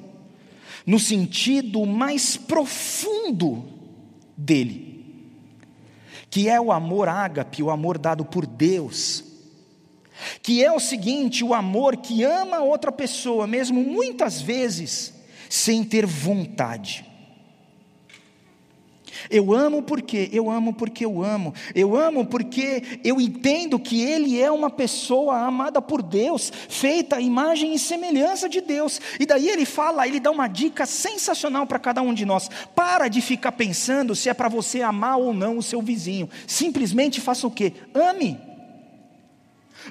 no 0.87 0.99
sentido 0.99 1.85
mais 1.85 2.37
profundo 2.37 3.65
dele, 4.35 5.05
que 6.31 6.49
é 6.49 6.59
o 6.59 6.73
amor 6.73 7.09
ágape, 7.09 7.63
o 7.63 7.71
amor 7.71 7.99
dado 7.99 8.25
por 8.25 8.47
Deus, 8.47 9.23
que 10.43 10.65
é 10.65 10.73
o 10.73 10.81
seguinte: 10.81 11.45
o 11.45 11.53
amor 11.53 11.99
que 11.99 12.23
ama 12.23 12.61
outra 12.61 12.91
pessoa, 12.91 13.47
mesmo 13.47 13.83
muitas 13.83 14.41
vezes 14.41 15.16
sem 15.49 15.85
ter 15.85 16.07
vontade. 16.07 17.05
Eu 19.31 19.53
amo 19.53 19.83
porque 19.83 20.29
eu 20.33 20.51
amo 20.51 20.75
porque 20.75 21.05
eu 21.05 21.23
amo. 21.23 21.55
Eu 21.75 21.97
amo 21.97 22.27
porque 22.27 23.01
eu 23.05 23.21
entendo 23.21 23.79
que 23.79 24.03
ele 24.03 24.41
é 24.41 24.51
uma 24.51 24.71
pessoa 24.71 25.39
amada 25.39 25.81
por 25.81 26.03
Deus, 26.03 26.53
feita 26.69 27.17
à 27.17 27.21
imagem 27.21 27.75
e 27.75 27.79
semelhança 27.79 28.49
de 28.49 28.61
Deus. 28.61 29.01
E 29.19 29.27
daí 29.27 29.49
ele 29.49 29.65
fala, 29.65 30.07
ele 30.07 30.21
dá 30.21 30.31
uma 30.31 30.49
dica 30.49 30.87
sensacional 30.87 31.67
para 31.67 31.79
cada 31.79 32.03
um 32.03 32.15
de 32.15 32.25
nós. 32.25 32.49
Para 32.75 33.09
de 33.09 33.21
ficar 33.21 33.53
pensando 33.53 34.15
se 34.15 34.29
é 34.29 34.35
para 34.35 34.49
você 34.49 34.83
amar 34.83 35.19
ou 35.19 35.33
não 35.33 35.59
o 35.59 35.63
seu 35.63 35.81
vizinho. 35.83 36.29
Simplesmente 36.47 37.21
faça 37.21 37.47
o 37.47 37.51
quê? 37.51 37.73
Ame. 37.95 38.56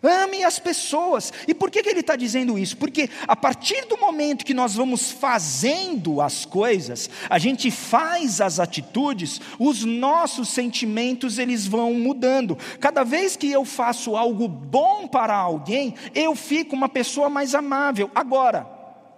Ame 0.04 0.44
as 0.44 0.60
pessoas. 0.60 1.32
E 1.48 1.54
por 1.54 1.72
que, 1.72 1.82
que 1.82 1.90
ele 1.90 2.02
está 2.02 2.16
dizendo 2.16 2.58
isso? 2.58 2.78
Porque 2.78 3.10
a 3.28 3.36
partir 3.36 3.86
do 3.86 3.98
momento 3.98 4.46
que 4.46 4.54
nós 4.54 4.76
vamos 4.76 5.12
fazendo 5.12 6.22
as 6.22 6.46
coisas, 6.46 7.10
a 7.30 7.38
gente 7.38 7.72
faz 7.72 8.42
as 8.42 8.60
atitudes, 8.60 9.40
os 9.60 9.84
nossos 9.84 10.50
sentimentos 10.50 11.38
eles 11.38 11.66
vão 11.66 11.94
mudando. 11.94 12.58
Cada 12.80 13.04
vez 13.04 13.36
que 13.36 13.52
eu 13.52 13.66
faço 13.66 14.16
algo 14.16 14.48
bom 14.48 15.08
para 15.08 15.36
alguém, 15.36 15.96
eu 16.14 16.36
fico 16.36 16.76
uma 16.76 16.90
pessoa 16.90 17.30
mais 17.30 17.56
amável. 17.56 18.10
Agora, 18.14 18.76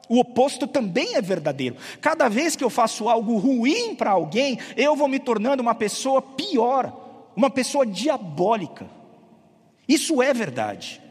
o 0.09 0.19
oposto 0.19 0.67
também 0.67 1.15
é 1.15 1.21
verdadeiro. 1.21 1.75
Cada 1.99 2.29
vez 2.29 2.55
que 2.55 2.63
eu 2.63 2.69
faço 2.69 3.09
algo 3.09 3.37
ruim 3.37 3.93
para 3.95 4.11
alguém, 4.11 4.57
eu 4.75 4.95
vou 4.95 5.07
me 5.07 5.19
tornando 5.19 5.61
uma 5.61 5.75
pessoa 5.75 6.21
pior, 6.21 6.93
uma 7.35 7.49
pessoa 7.49 7.85
diabólica. 7.85 8.87
Isso 9.87 10.21
é 10.21 10.33
verdade. 10.33 11.01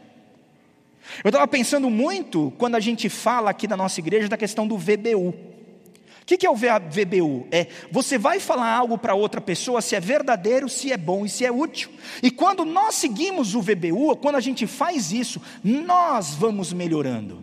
Eu 1.23 1.29
estava 1.29 1.47
pensando 1.47 1.89
muito 1.89 2.53
quando 2.57 2.75
a 2.75 2.79
gente 2.79 3.09
fala 3.09 3.49
aqui 3.49 3.67
na 3.67 3.77
nossa 3.77 3.99
igreja 3.99 4.27
da 4.27 4.37
questão 4.37 4.67
do 4.67 4.77
VBU. 4.77 5.29
O 5.29 6.25
que, 6.27 6.45
é 6.45 6.49
o 6.49 6.55
VBU? 6.55 7.47
É 7.49 7.67
você 7.89 8.17
vai 8.17 8.37
falar 8.37 8.69
algo 8.69 8.97
para 8.97 9.15
outra 9.15 9.39
pessoa 9.39 9.81
se 9.81 9.95
é 9.95 9.99
verdadeiro, 9.99 10.67
se 10.67 10.91
é 10.91 10.97
bom 10.97 11.25
e 11.25 11.29
se 11.29 11.45
é 11.45 11.51
útil. 11.51 11.89
E 12.21 12.29
quando 12.29 12.65
nós 12.65 12.95
seguimos 12.95 13.55
o 13.55 13.61
VBU, 13.61 14.17
quando 14.17 14.35
a 14.35 14.41
gente 14.41 14.67
faz 14.67 15.13
isso, 15.13 15.41
nós 15.63 16.35
vamos 16.35 16.73
melhorando. 16.73 17.41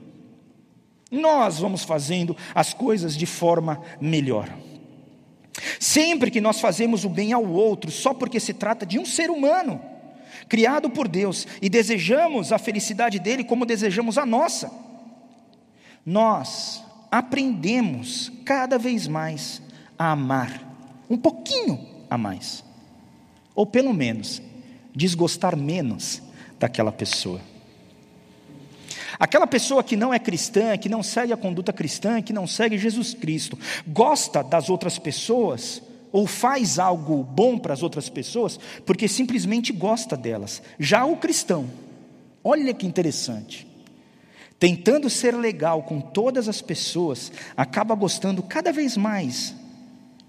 Nós 1.11 1.59
vamos 1.59 1.83
fazendo 1.83 2.37
as 2.55 2.75
coisas 2.75 3.17
de 3.17 3.25
forma 3.25 3.81
melhor. 3.99 4.51
Sempre 5.81 6.31
que 6.31 6.41
nós 6.41 6.61
fazemos 6.61 7.05
o 7.05 7.09
bem 7.09 7.33
ao 7.33 7.47
outro, 7.47 7.91
só 7.91 8.13
porque 8.13 8.39
se 8.39 8.53
trata 8.53 8.85
de 8.85 8.99
um 8.99 9.07
ser 9.07 9.31
humano, 9.31 9.81
criado 10.49 10.91
por 10.91 11.09
Deus, 11.09 11.47
e 11.61 11.69
desejamos 11.69 12.53
a 12.53 12.59
felicidade 12.59 13.19
dele 13.19 13.45
como 13.45 13.67
desejamos 13.67 14.19
a 14.19 14.27
nossa, 14.27 14.71
nós 16.05 16.83
aprendemos 17.11 18.31
cada 18.45 18.79
vez 18.79 19.07
mais 19.07 19.63
a 19.99 20.13
amar, 20.13 20.61
um 21.09 21.17
pouquinho 21.17 21.79
a 22.11 22.19
mais, 22.19 22.65
ou 23.55 23.67
pelo 23.67 23.95
menos 23.95 24.43
desgostar 24.95 25.57
menos 25.57 26.23
daquela 26.59 26.93
pessoa. 26.93 27.41
Aquela 29.19 29.47
pessoa 29.47 29.83
que 29.83 29.97
não 29.97 30.13
é 30.13 30.19
cristã, 30.19 30.77
que 30.77 30.89
não 30.89 31.03
segue 31.03 31.33
a 31.33 31.37
conduta 31.37 31.73
cristã, 31.73 32.21
que 32.21 32.33
não 32.33 32.47
segue 32.47 32.77
Jesus 32.77 33.15
Cristo, 33.15 33.59
gosta 33.87 34.43
das 34.43 34.69
outras 34.69 34.99
pessoas, 34.99 35.81
ou 36.15 36.29
faz 36.29 36.79
algo 36.79 37.25
bom 37.25 37.59
para 37.59 37.75
as 37.75 37.83
outras 37.83 38.09
pessoas 38.09 38.57
porque 38.87 39.09
simplesmente 39.09 39.73
gosta 39.73 40.17
delas. 40.17 40.63
Já 40.79 41.05
o 41.05 41.17
cristão, 41.17 41.69
olha 42.45 42.73
que 42.73 42.87
interessante, 42.87 43.67
tentando 44.57 45.11
ser 45.11 45.35
legal 45.35 45.83
com 45.83 46.01
todas 46.01 46.49
as 46.49 46.63
pessoas, 46.63 47.33
acaba 47.57 47.97
gostando 47.97 48.45
cada 48.45 48.73
vez 48.73 48.97
mais 48.97 49.57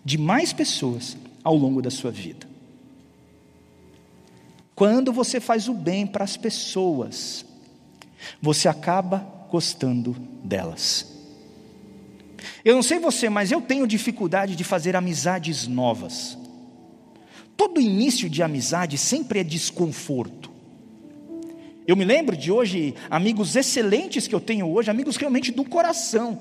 de 0.03 0.17
mais 0.17 0.51
pessoas 0.51 1.15
ao 1.43 1.55
longo 1.55 1.83
da 1.83 1.91
sua 1.91 2.09
vida. 2.09 2.47
Quando 4.73 5.13
você 5.13 5.39
faz 5.39 5.69
o 5.69 5.73
bem 5.75 6.07
para 6.07 6.23
as 6.23 6.35
pessoas, 6.35 7.45
você 8.41 8.67
acaba 8.67 9.19
gostando 9.51 10.13
delas. 10.43 11.14
Eu 12.63 12.75
não 12.75 12.83
sei 12.83 12.99
você, 12.99 13.29
mas 13.29 13.51
eu 13.51 13.61
tenho 13.61 13.87
dificuldade 13.87 14.55
de 14.55 14.63
fazer 14.63 14.95
amizades 14.95 15.67
novas. 15.67 16.37
Todo 17.55 17.79
início 17.79 18.29
de 18.29 18.43
amizade 18.43 18.97
sempre 18.97 19.39
é 19.39 19.43
desconforto. 19.43 20.51
Eu 21.87 21.95
me 21.95 22.03
lembro 22.03 22.35
de 22.35 22.51
hoje, 22.51 22.95
amigos 23.09 23.55
excelentes 23.55 24.27
que 24.27 24.33
eu 24.33 24.41
tenho 24.41 24.67
hoje, 24.67 24.89
amigos 24.89 25.15
realmente 25.17 25.51
do 25.51 25.63
coração. 25.63 26.39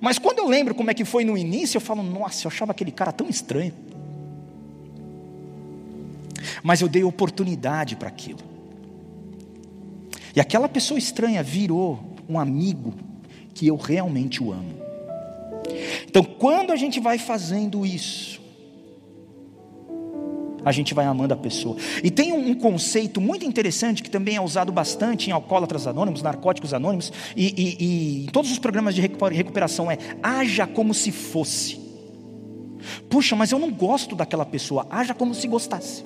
Mas 0.00 0.18
quando 0.18 0.38
eu 0.38 0.48
lembro 0.48 0.74
como 0.74 0.90
é 0.90 0.94
que 0.94 1.04
foi 1.04 1.24
no 1.24 1.36
início, 1.36 1.76
eu 1.76 1.80
falo, 1.80 2.02
nossa, 2.02 2.46
eu 2.46 2.50
achava 2.50 2.72
aquele 2.72 2.90
cara 2.90 3.12
tão 3.12 3.28
estranho. 3.28 3.74
Mas 6.62 6.80
eu 6.80 6.88
dei 6.88 7.04
oportunidade 7.04 7.96
para 7.96 8.08
aquilo. 8.08 8.40
E 10.34 10.40
aquela 10.40 10.68
pessoa 10.68 10.98
estranha 10.98 11.42
virou 11.42 12.16
um 12.28 12.38
amigo 12.38 12.94
que 13.54 13.66
eu 13.66 13.76
realmente 13.76 14.42
o 14.42 14.52
amo. 14.52 14.87
Então, 16.06 16.22
quando 16.22 16.72
a 16.72 16.76
gente 16.76 17.00
vai 17.00 17.18
fazendo 17.18 17.84
isso, 17.84 18.40
a 20.64 20.72
gente 20.72 20.92
vai 20.92 21.06
amando 21.06 21.32
a 21.32 21.36
pessoa. 21.36 21.76
E 22.02 22.10
tem 22.10 22.32
um, 22.32 22.54
conceito 22.54 23.20
muito 23.20 23.44
interessante 23.44 24.02
que 24.02 24.10
também 24.10 24.36
é 24.36 24.40
usado 24.40 24.72
bastante 24.72 25.30
em 25.30 25.32
alcoólatras 25.32 25.86
anônimos, 25.86 26.22
narcóticos 26.22 26.74
anônimos 26.74 27.12
e, 27.36 27.46
e, 27.46 27.84
e 27.84 28.24
em 28.24 28.26
todos 28.26 28.50
os 28.50 28.58
programas 28.58 28.94
de 28.94 29.00
recuperação 29.00 29.90
é 29.90 29.98
haja 30.22 30.66
como 30.66 30.92
se 30.92 31.10
fosse. 31.12 31.78
Puxa, 33.08 33.34
mas 33.36 33.52
eu 33.52 33.58
não 33.58 33.70
gosto 33.70 34.14
daquela 34.14 34.44
pessoa. 34.44 34.86
Haja 34.90 35.14
como 35.14 35.34
se 35.34 35.46
gostasse. 35.46 36.04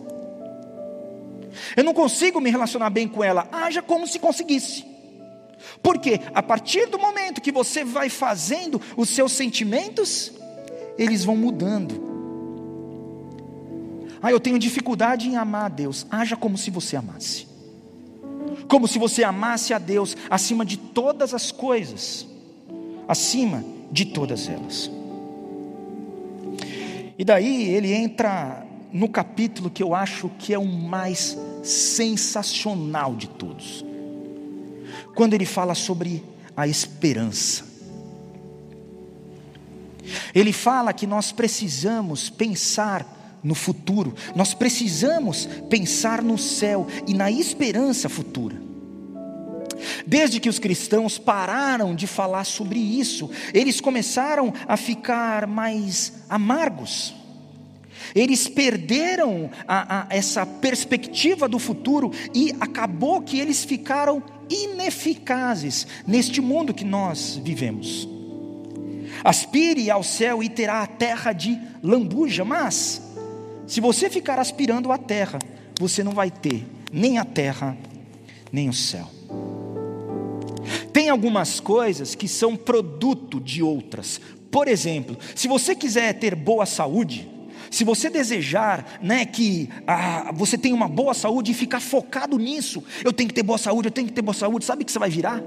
Eu 1.76 1.84
não 1.84 1.94
consigo 1.94 2.40
me 2.40 2.50
relacionar 2.50 2.90
bem 2.90 3.08
com 3.08 3.22
ela. 3.22 3.48
Haja 3.52 3.82
como 3.82 4.06
se 4.06 4.18
conseguisse. 4.18 4.91
Porque 5.82 6.20
a 6.34 6.42
partir 6.42 6.86
do 6.86 6.98
momento 6.98 7.40
que 7.40 7.52
você 7.52 7.84
vai 7.84 8.08
fazendo 8.08 8.80
os 8.96 9.08
seus 9.08 9.32
sentimentos, 9.32 10.32
eles 10.98 11.24
vão 11.24 11.36
mudando. 11.36 12.12
Ah, 14.22 14.30
eu 14.30 14.38
tenho 14.38 14.58
dificuldade 14.58 15.28
em 15.28 15.36
amar 15.36 15.66
a 15.66 15.68
Deus. 15.68 16.06
Haja 16.10 16.36
como 16.36 16.56
se 16.56 16.70
você 16.70 16.96
amasse. 16.96 17.46
Como 18.68 18.86
se 18.86 18.98
você 18.98 19.24
amasse 19.24 19.74
a 19.74 19.78
Deus 19.78 20.16
acima 20.30 20.64
de 20.64 20.76
todas 20.76 21.34
as 21.34 21.50
coisas, 21.50 22.26
acima 23.08 23.64
de 23.90 24.06
todas 24.06 24.48
elas. 24.48 24.90
E 27.18 27.24
daí 27.24 27.68
ele 27.70 27.92
entra 27.92 28.64
no 28.92 29.08
capítulo 29.08 29.70
que 29.70 29.82
eu 29.82 29.94
acho 29.94 30.30
que 30.38 30.54
é 30.54 30.58
o 30.58 30.64
mais 30.64 31.36
sensacional 31.62 33.14
de 33.14 33.28
todos 33.28 33.91
quando 35.14 35.34
ele 35.34 35.46
fala 35.46 35.74
sobre 35.74 36.22
a 36.56 36.66
esperança. 36.66 37.64
Ele 40.34 40.52
fala 40.52 40.92
que 40.92 41.06
nós 41.06 41.32
precisamos 41.32 42.28
pensar 42.28 43.40
no 43.42 43.54
futuro, 43.54 44.14
nós 44.36 44.54
precisamos 44.54 45.48
pensar 45.68 46.22
no 46.22 46.38
céu 46.38 46.86
e 47.06 47.14
na 47.14 47.30
esperança 47.30 48.08
futura. 48.08 48.60
Desde 50.06 50.38
que 50.38 50.48
os 50.48 50.58
cristãos 50.58 51.18
pararam 51.18 51.94
de 51.94 52.06
falar 52.06 52.44
sobre 52.44 52.78
isso, 52.78 53.30
eles 53.52 53.80
começaram 53.80 54.52
a 54.66 54.76
ficar 54.76 55.46
mais 55.46 56.12
amargos. 56.28 57.14
Eles 58.14 58.48
perderam 58.48 59.50
a, 59.66 60.00
a, 60.00 60.06
essa 60.10 60.44
perspectiva 60.44 61.48
do 61.48 61.58
futuro 61.58 62.12
e 62.34 62.54
acabou 62.60 63.22
que 63.22 63.38
eles 63.40 63.64
ficaram 63.64 64.22
ineficazes 64.52 65.86
neste 66.06 66.40
mundo 66.40 66.74
que 66.74 66.84
nós 66.84 67.40
vivemos. 67.42 68.08
Aspire 69.24 69.90
ao 69.90 70.02
céu 70.02 70.42
e 70.42 70.48
terá 70.48 70.82
a 70.82 70.86
terra 70.86 71.32
de 71.32 71.58
lambuja, 71.82 72.44
mas 72.44 73.00
se 73.66 73.80
você 73.80 74.10
ficar 74.10 74.38
aspirando 74.38 74.92
a 74.92 74.98
terra, 74.98 75.38
você 75.78 76.02
não 76.02 76.12
vai 76.12 76.30
ter 76.30 76.66
nem 76.92 77.18
a 77.18 77.24
terra, 77.24 77.76
nem 78.52 78.68
o 78.68 78.72
céu. 78.72 79.08
Tem 80.92 81.08
algumas 81.08 81.58
coisas 81.58 82.14
que 82.14 82.28
são 82.28 82.54
produto 82.54 83.40
de 83.40 83.62
outras. 83.62 84.20
Por 84.50 84.68
exemplo, 84.68 85.16
se 85.34 85.48
você 85.48 85.74
quiser 85.74 86.12
ter 86.18 86.34
boa 86.34 86.66
saúde, 86.66 87.31
se 87.72 87.84
você 87.84 88.10
desejar 88.10 88.98
né, 89.02 89.24
que 89.24 89.68
ah, 89.86 90.30
você 90.34 90.58
tenha 90.58 90.74
uma 90.74 90.86
boa 90.86 91.14
saúde 91.14 91.52
e 91.52 91.54
ficar 91.54 91.80
focado 91.80 92.38
nisso, 92.38 92.84
eu 93.02 93.14
tenho 93.14 93.30
que 93.30 93.34
ter 93.34 93.42
boa 93.42 93.56
saúde, 93.56 93.88
eu 93.88 93.92
tenho 93.92 94.06
que 94.06 94.12
ter 94.12 94.20
boa 94.20 94.34
saúde, 94.34 94.66
sabe 94.66 94.82
o 94.82 94.86
que 94.86 94.92
você 94.92 94.98
vai 94.98 95.08
virar? 95.08 95.42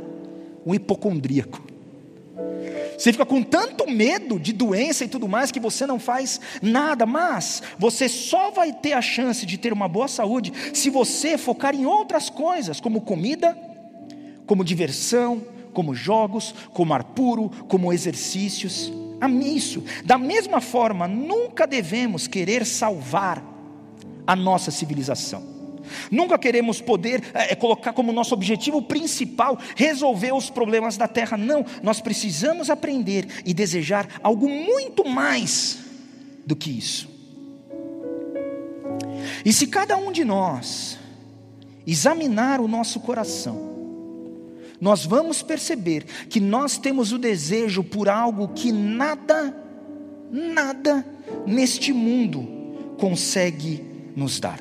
Um 0.66 0.74
hipocondríaco. 0.74 1.62
Você 2.98 3.12
fica 3.12 3.28
com 3.28 3.44
tanto 3.44 3.88
medo 3.88 4.40
de 4.40 4.54
doença 4.54 5.06
e 5.06 5.08
tudo 5.08 5.28
mais 5.28 5.52
que 5.52 5.60
você 5.60 5.86
não 5.86 6.00
faz 6.00 6.42
nada, 6.64 7.06
mas 7.06 7.62
você 7.78 8.10
só 8.10 8.50
vai 8.50 8.74
ter 8.74 8.94
a 8.94 9.02
chance 9.04 9.46
de 9.46 9.58
ter 9.60 9.72
uma 9.72 9.88
boa 9.88 10.08
saúde 10.08 10.52
se 10.74 10.90
você 10.90 11.38
focar 11.38 11.76
em 11.76 11.86
outras 11.86 12.28
coisas, 12.28 12.80
como 12.80 13.02
comida, 13.02 13.56
como 14.48 14.64
diversão, 14.64 15.44
como 15.74 15.94
jogos, 15.94 16.56
como 16.74 16.92
ar 16.92 17.04
puro, 17.04 17.52
como 17.68 17.94
exercícios. 17.94 18.92
Isso. 19.30 19.84
Da 20.04 20.18
mesma 20.18 20.62
forma, 20.62 21.08
nunca 21.08 21.66
devemos 21.66 22.28
querer 22.28 22.66
salvar 22.66 23.44
a 24.26 24.36
nossa 24.36 24.72
civilização. 24.72 25.56
Nunca 26.10 26.38
queremos 26.38 26.82
poder 26.82 27.24
é, 27.34 27.56
colocar 27.56 27.94
como 27.94 28.12
nosso 28.12 28.34
objetivo 28.34 28.82
principal 28.82 29.58
resolver 29.76 30.34
os 30.34 30.50
problemas 30.50 30.98
da 30.98 31.08
terra. 31.08 31.38
Não, 31.38 31.66
nós 31.84 32.02
precisamos 32.02 32.70
aprender 32.70 33.28
e 33.46 33.54
desejar 33.54 34.08
algo 34.24 34.50
muito 34.50 35.08
mais 35.08 35.78
do 36.46 36.56
que 36.56 36.72
isso. 36.72 37.08
E 39.44 39.54
se 39.54 39.68
cada 39.68 39.98
um 39.98 40.12
de 40.12 40.24
nós 40.24 40.98
examinar 41.86 42.60
o 42.60 42.68
nosso 42.68 43.00
coração, 43.00 43.75
nós 44.80 45.06
vamos 45.06 45.42
perceber 45.42 46.04
que 46.30 46.40
nós 46.40 46.78
temos 46.78 47.12
o 47.12 47.18
desejo 47.18 47.84
por 47.84 48.10
algo 48.10 48.50
que 48.50 48.72
nada, 48.72 49.56
nada 50.32 51.06
neste 51.46 51.94
mundo 51.94 52.96
consegue 52.98 53.84
nos 54.16 54.40
dar. 54.40 54.60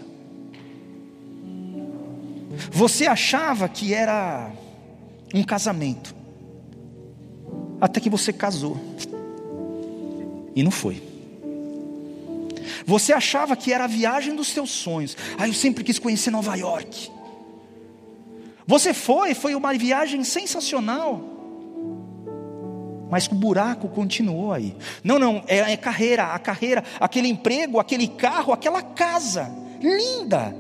Você 2.71 3.07
achava 3.07 3.69
que 3.69 3.93
era 3.93 4.51
um 5.35 5.43
casamento, 5.43 6.15
até 7.81 8.01
que 8.01 8.09
você 8.09 8.33
casou, 8.33 8.81
e 10.55 10.63
não 10.63 10.71
foi. 10.71 11.03
Você 12.87 13.13
achava 13.13 13.57
que 13.57 13.73
era 13.73 13.85
a 13.85 13.89
viagem 13.89 14.35
dos 14.35 14.49
seus 14.49 14.71
sonhos. 14.71 15.17
Ah, 15.39 15.49
eu 15.49 15.55
sempre 15.55 15.83
quis 15.83 15.99
conhecer 15.99 16.31
Nova 16.31 16.55
York. 16.55 17.11
Você 18.67 18.95
foi, 18.95 19.35
foi 19.35 19.55
uma 19.55 19.75
viagem 19.75 20.25
sensacional. 20.25 21.33
Mas 23.11 23.27
o 23.27 23.35
buraco 23.35 23.89
continuou 23.89 24.53
aí. 24.53 24.75
Não, 25.03 25.19
não, 25.19 25.45
é, 25.47 25.73
é 25.73 25.77
carreira, 25.77 26.33
a 26.33 26.39
carreira, 26.39 26.83
aquele 26.99 27.29
emprego, 27.29 27.79
aquele 27.79 28.09
carro, 28.09 28.53
aquela 28.53 28.83
casa, 28.83 29.53
linda. 29.81 30.57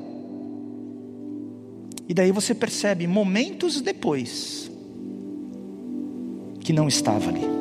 E 2.09 2.12
daí 2.12 2.31
você 2.31 2.55
percebe, 2.55 3.07
momentos 3.07 3.81
depois, 3.81 4.71
que 6.61 6.73
não 6.73 6.87
estava 6.87 7.31
ali. 7.31 7.55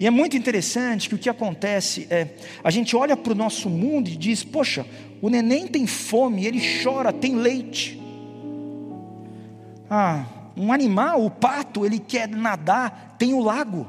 E 0.00 0.06
é 0.06 0.10
muito 0.10 0.34
interessante 0.36 1.10
que 1.10 1.14
o 1.14 1.18
que 1.18 1.28
acontece 1.28 2.06
é, 2.10 2.28
a 2.64 2.70
gente 2.70 2.96
olha 2.96 3.16
para 3.16 3.32
o 3.32 3.36
nosso 3.36 3.68
mundo 3.68 4.08
e 4.08 4.16
diz: 4.16 4.42
poxa, 4.42 4.86
o 5.22 5.28
neném 5.28 5.66
tem 5.66 5.86
fome, 5.86 6.46
ele 6.46 6.60
chora, 6.82 7.12
tem 7.12 7.36
leite. 7.36 8.00
Ah, 9.88 10.24
um 10.56 10.72
animal, 10.72 11.24
o 11.24 11.30
pato, 11.30 11.84
ele 11.84 11.98
quer 11.98 12.28
nadar, 12.28 13.16
tem 13.18 13.34
o 13.34 13.40
lago. 13.40 13.86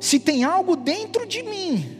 Se 0.00 0.18
tem 0.18 0.42
algo 0.42 0.74
dentro 0.74 1.26
de 1.26 1.42
mim 1.42 1.96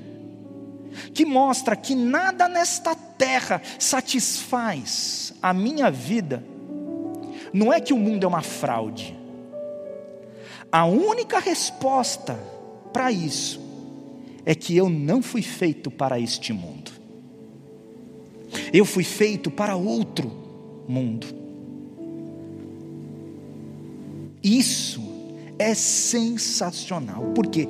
que 1.14 1.24
mostra 1.24 1.76
que 1.76 1.94
nada 1.94 2.48
nesta 2.48 2.94
terra 2.94 3.62
satisfaz 3.78 5.32
a 5.40 5.52
minha 5.52 5.90
vida, 5.90 6.42
não 7.52 7.72
é 7.72 7.80
que 7.80 7.92
o 7.92 7.98
mundo 7.98 8.24
é 8.24 8.26
uma 8.26 8.42
fraude. 8.42 9.16
A 10.70 10.84
única 10.84 11.38
resposta 11.38 12.38
para 12.92 13.12
isso 13.12 13.67
é 14.48 14.54
que 14.54 14.74
eu 14.74 14.88
não 14.88 15.20
fui 15.20 15.42
feito 15.42 15.90
para 15.90 16.18
este 16.18 16.54
mundo. 16.54 16.90
Eu 18.72 18.86
fui 18.86 19.04
feito 19.04 19.50
para 19.50 19.76
outro 19.76 20.32
mundo. 20.88 21.26
Isso 24.42 25.02
é 25.58 25.74
sensacional. 25.74 27.24
Por 27.34 27.48
quê? 27.48 27.68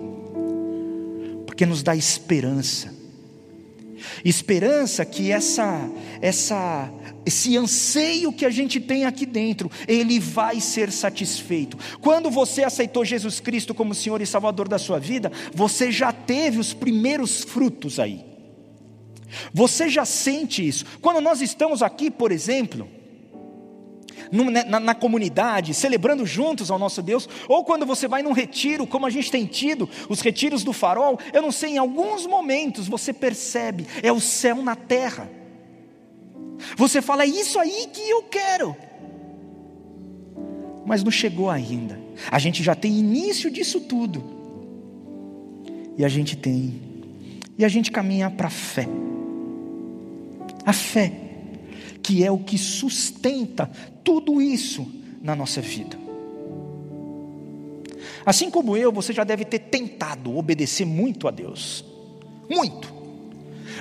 Porque 1.47 1.67
nos 1.67 1.83
dá 1.83 1.97
esperança. 1.97 2.95
Esperança 4.25 5.05
que 5.05 5.31
essa 5.31 5.91
essa 6.21 6.91
esse 7.25 7.57
anseio 7.57 8.33
que 8.33 8.47
a 8.47 8.51
gente 8.51 8.81
tem 8.81 9.05
aqui 9.05 9.27
dentro, 9.27 9.71
ele 9.87 10.19
vai 10.19 10.61
ser 10.61 10.91
satisfeito. 10.91 11.77
Quando 12.01 12.31
você 12.31 12.65
aceitou 12.65 13.05
Jesus 13.05 13.39
Cristo 13.39 13.75
como 13.75 13.95
Senhor 13.95 14.23
e 14.23 14.27
Salvador 14.27 14.67
da 14.67 14.79
sua 14.79 14.99
vida, 14.99 15.31
você 15.53 15.93
já 15.93 16.11
teve 16.13 16.59
os 16.59 16.73
primeiros 16.73 17.45
frutos 17.45 17.99
aí. 18.01 18.25
Você 19.53 19.89
já 19.89 20.05
sente 20.05 20.67
isso. 20.67 20.85
Quando 21.03 21.21
nós 21.21 21.43
estamos 21.43 21.83
aqui, 21.83 22.11
por 22.11 22.33
exemplo, 22.33 22.89
na, 24.31 24.81
na, 24.81 24.95
comunidade, 24.95 25.75
celebrando 25.75 26.27
juntos 26.27 26.71
ao 26.71 26.79
nosso 26.79 27.03
Deus, 27.03 27.29
ou 27.49 27.65
quando 27.65 27.87
você 27.87 28.07
vai 28.07 28.23
num 28.23 28.33
retiro, 28.33 28.87
como 28.87 29.07
a 29.07 29.11
gente 29.11 29.31
tem 29.31 29.47
tido, 29.47 29.89
os 30.09 30.21
retiros 30.21 30.63
do 30.63 30.73
farol, 30.73 31.19
eu 31.33 31.43
não 31.43 31.53
sei, 31.53 31.73
em 31.73 31.79
alguns 31.79 32.27
momentos 32.27 32.89
você 32.89 33.13
percebe, 33.13 33.87
é 34.03 34.13
o 34.13 34.21
céu 34.21 34.57
na 34.57 34.77
terra. 34.77 35.31
Você 36.77 37.01
fala, 37.01 37.23
é 37.23 37.27
isso 37.27 37.59
aí 37.59 37.89
que 37.93 38.09
eu 38.09 38.23
quero. 38.25 38.77
Mas 40.85 41.05
não 41.05 41.11
chegou 41.11 41.51
ainda. 41.51 42.01
A 42.31 42.39
gente 42.39 42.63
já 42.63 42.75
tem 42.75 42.93
início 42.93 43.51
disso 43.51 43.81
tudo. 43.81 44.25
E 45.97 46.05
a 46.05 46.09
gente 46.09 46.37
tem. 46.37 46.81
E 47.57 47.65
a 47.65 47.69
gente 47.69 47.91
caminha 47.91 48.31
para 48.31 48.47
a 48.47 48.51
fé. 48.51 48.89
A 50.65 50.73
fé, 50.73 51.13
que 52.03 52.25
é 52.25 52.31
o 52.31 52.39
que 52.39 52.57
sustenta 52.57 53.71
tudo 54.03 54.41
isso 54.41 54.87
na 55.21 55.35
nossa 55.35 55.61
vida. 55.61 55.99
Assim 58.25 58.51
como 58.51 58.77
eu, 58.77 58.93
você 58.93 59.13
já 59.13 59.25
deve 59.25 59.45
ter 59.45 59.59
tentado 59.59 60.37
obedecer 60.37 60.85
muito 60.85 61.27
a 61.27 61.31
Deus. 61.31 61.85
Muito. 62.49 62.93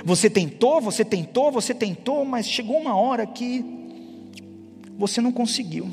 Você 0.06 0.30
tentou, 0.30 0.80
você 0.80 1.04
tentou, 1.04 1.52
você 1.52 1.74
tentou, 1.74 2.24
mas 2.24 2.48
chegou 2.48 2.78
uma 2.78 2.96
hora 2.96 3.26
que 3.26 3.66
você 4.98 5.22
não 5.22 5.32
conseguiu. 5.32 5.90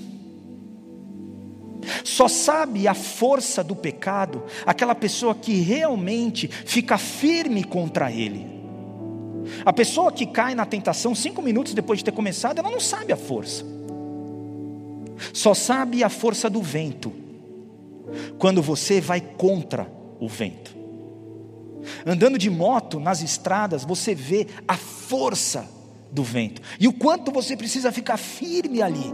Só 2.03 2.29
sabe 2.29 2.89
a 2.89 2.95
força 2.95 3.63
do 3.63 3.77
pecado 3.77 4.43
aquela 4.65 4.95
pessoa 4.95 5.35
que 5.35 5.55
realmente 5.55 6.49
fica 6.49 6.97
firme 6.97 7.65
contra 7.65 8.11
ele. 8.11 8.54
A 9.65 9.73
pessoa 9.73 10.13
que 10.13 10.27
cai 10.27 10.55
na 10.55 10.67
tentação 10.67 11.15
cinco 11.15 11.43
minutos 11.43 11.75
depois 11.75 11.99
de 11.99 12.05
ter 12.05 12.13
começado, 12.13 12.59
ela 12.59 12.71
não 12.71 12.81
sabe 12.81 13.13
a 13.13 13.17
força. 13.17 13.65
Só 15.33 15.55
sabe 15.55 16.03
a 16.03 16.09
força 16.09 16.51
do 16.51 16.63
vento 16.63 17.13
quando 18.39 18.63
você 18.63 19.01
vai 19.01 19.21
contra 19.21 19.91
o 20.21 20.29
vento. 20.29 20.77
Andando 22.07 22.39
de 22.39 22.49
moto 22.49 22.99
nas 22.99 23.23
estradas, 23.23 23.85
você 23.85 24.15
vê 24.15 24.47
a 24.67 24.77
força 24.77 25.69
do 26.11 26.23
vento 26.23 26.63
e 26.79 26.87
o 26.87 26.93
quanto 26.93 27.33
você 27.33 27.57
precisa 27.57 27.91
ficar 27.91 28.17
firme 28.17 28.81
ali 28.81 29.13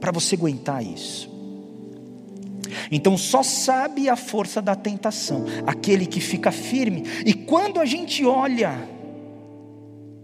para 0.00 0.12
você 0.12 0.34
aguentar 0.34 0.84
isso. 0.84 1.30
Então 2.90 3.16
só 3.16 3.42
sabe 3.42 4.08
a 4.08 4.16
força 4.16 4.60
da 4.60 4.74
tentação, 4.74 5.44
aquele 5.66 6.06
que 6.06 6.20
fica 6.20 6.50
firme. 6.50 7.04
E 7.24 7.32
quando 7.32 7.80
a 7.80 7.84
gente 7.84 8.24
olha 8.24 8.78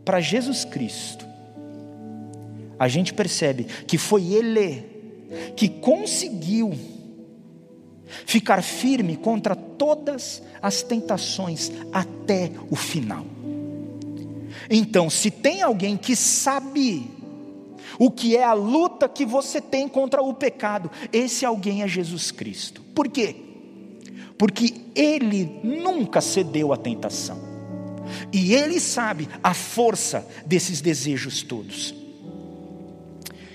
para 0.06 0.20
Jesus 0.20 0.64
Cristo, 0.64 1.26
a 2.78 2.86
gente 2.86 3.12
percebe 3.12 3.64
que 3.64 3.98
foi 3.98 4.32
Ele 4.32 4.84
que 5.56 5.68
conseguiu 5.68 6.72
ficar 8.24 8.62
firme 8.62 9.16
contra 9.16 9.56
todas 9.56 10.40
as 10.62 10.80
tentações 10.80 11.72
até 11.92 12.52
o 12.70 12.76
final. 12.76 13.26
Então, 14.70 15.10
se 15.10 15.28
tem 15.28 15.60
alguém 15.60 15.96
que 15.96 16.14
sabe 16.14 17.10
o 17.98 18.08
que 18.08 18.36
é 18.36 18.44
a 18.44 18.52
luta 18.52 19.08
que 19.08 19.26
você 19.26 19.60
tem 19.60 19.88
contra 19.88 20.22
o 20.22 20.32
pecado, 20.32 20.88
esse 21.12 21.44
alguém 21.44 21.82
é 21.82 21.88
Jesus 21.88 22.30
Cristo. 22.30 22.80
Por 22.94 23.08
quê? 23.08 23.34
Porque 24.38 24.72
ele 24.94 25.60
nunca 25.64 26.20
cedeu 26.20 26.72
à 26.72 26.76
tentação. 26.76 27.45
E 28.32 28.54
ele 28.54 28.80
sabe 28.80 29.28
a 29.42 29.54
força 29.54 30.26
desses 30.44 30.80
desejos 30.80 31.42
todos. 31.42 31.94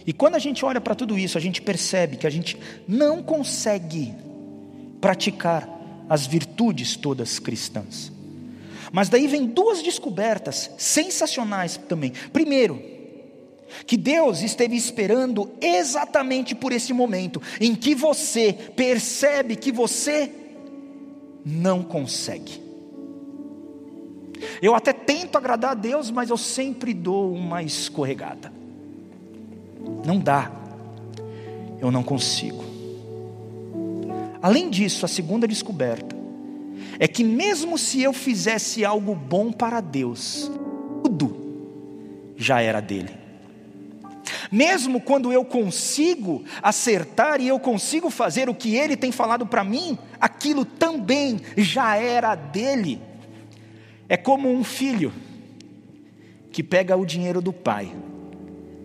E 0.06 0.14
quando 0.14 0.36
a 0.36 0.40
gente 0.40 0.66
olha 0.66 0.82
para 0.82 0.96
tudo 0.96 1.18
isso, 1.18 1.38
a 1.38 1.42
gente 1.42 1.62
percebe 1.62 2.18
que 2.18 2.28
a 2.28 2.30
gente 2.30 2.58
não 2.88 3.22
consegue 3.22 4.14
praticar 5.00 5.70
as 6.10 6.26
virtudes 6.26 6.96
todas 6.96 7.40
cristãs. 7.40 8.12
Mas 8.92 9.10
daí 9.10 9.28
vem 9.28 9.46
duas 9.46 9.82
descobertas 9.82 10.70
sensacionais 10.78 11.78
também. 11.88 12.12
Primeiro, 12.34 12.82
que 13.86 13.96
Deus 13.96 14.42
esteve 14.42 14.76
esperando 14.76 15.50
exatamente 15.62 16.54
por 16.54 16.74
esse 16.74 16.92
momento 16.94 17.42
em 17.60 17.74
que 17.74 17.96
você 17.96 18.54
percebe 18.76 19.56
que 19.56 19.72
você 19.72 20.30
não 21.46 21.84
consegue. 21.84 22.62
Eu 24.62 24.76
até 24.76 24.94
tento 24.94 25.38
agradar 25.38 25.72
a 25.72 25.76
Deus, 25.76 26.10
mas 26.12 26.30
eu 26.30 26.38
sempre 26.38 26.94
dou 26.94 27.34
uma 27.34 27.62
escorregada. 27.64 28.52
Não 30.06 30.20
dá, 30.20 30.52
eu 31.80 31.92
não 31.92 32.04
consigo. 32.04 32.64
Além 34.42 34.70
disso, 34.70 35.06
a 35.06 35.08
segunda 35.08 35.48
descoberta 35.48 36.16
é 37.00 37.08
que, 37.08 37.24
mesmo 37.24 37.78
se 37.78 38.02
eu 38.02 38.14
fizesse 38.14 38.84
algo 38.84 39.16
bom 39.16 39.52
para 39.52 39.80
Deus, 39.82 40.52
tudo 41.04 42.34
já 42.36 42.62
era 42.62 42.80
dele. 42.80 43.22
Mesmo 44.52 45.00
quando 45.00 45.32
eu 45.32 45.46
consigo 45.46 46.44
acertar 46.62 47.40
e 47.40 47.48
eu 47.48 47.60
consigo 47.60 48.10
fazer 48.10 48.50
o 48.50 48.56
que 48.56 48.76
ele 48.76 48.98
tem 48.98 49.12
falado 49.12 49.46
para 49.46 49.64
mim, 49.64 49.98
aquilo 50.20 50.66
também 50.66 51.40
já 51.56 51.96
era 51.96 52.36
dele. 52.36 53.02
É 54.12 54.18
como 54.18 54.52
um 54.52 54.62
filho 54.62 55.14
que 56.52 56.62
pega 56.62 56.98
o 56.98 57.06
dinheiro 57.06 57.42
do 57.42 57.54
pai 57.54 57.90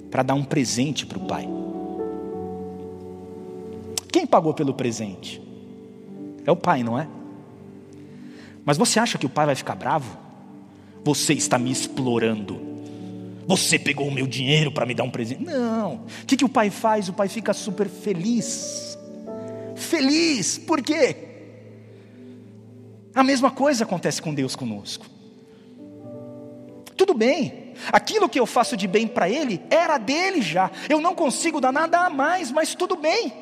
para 0.08 0.22
dar 0.22 0.34
um 0.34 0.44
presente 0.44 1.04
para 1.04 1.18
o 1.18 1.26
pai. 1.26 1.48
Quem 4.12 4.24
pagou 4.24 4.54
pelo 4.54 4.72
presente? 4.72 5.42
É 6.44 6.52
o 6.52 6.54
pai, 6.54 6.84
não 6.84 6.96
é? 6.96 7.08
Mas 8.64 8.78
você 8.78 9.00
acha 9.00 9.18
que 9.18 9.26
o 9.26 9.28
pai 9.28 9.46
vai 9.46 9.56
ficar 9.56 9.74
bravo? 9.74 10.16
Você 11.02 11.32
está 11.32 11.58
me 11.58 11.72
explorando. 11.72 12.60
Você 13.48 13.80
pegou 13.80 14.06
o 14.06 14.12
meu 14.12 14.28
dinheiro 14.28 14.70
para 14.70 14.86
me 14.86 14.94
dar 14.94 15.02
um 15.02 15.10
presente. 15.10 15.42
Não. 15.42 16.04
O 16.22 16.26
que, 16.28 16.36
que 16.36 16.44
o 16.44 16.48
pai 16.48 16.70
faz? 16.70 17.08
O 17.08 17.12
pai 17.12 17.28
fica 17.28 17.52
super 17.52 17.88
feliz. 17.88 18.96
Feliz. 19.74 20.56
Por 20.56 20.80
quê? 20.80 21.16
A 23.12 23.24
mesma 23.24 23.50
coisa 23.50 23.82
acontece 23.82 24.22
com 24.22 24.32
Deus 24.32 24.54
conosco. 24.54 25.15
Tudo 26.96 27.14
bem, 27.14 27.72
aquilo 27.92 28.28
que 28.28 28.40
eu 28.40 28.46
faço 28.46 28.76
de 28.76 28.86
bem 28.86 29.06
para 29.06 29.28
Ele 29.28 29.60
era 29.70 29.98
dele 29.98 30.40
já. 30.40 30.70
Eu 30.88 31.00
não 31.00 31.14
consigo 31.14 31.60
dar 31.60 31.72
nada 31.72 32.00
a 32.00 32.10
mais, 32.10 32.50
mas 32.50 32.74
tudo 32.74 32.96
bem. 32.96 33.32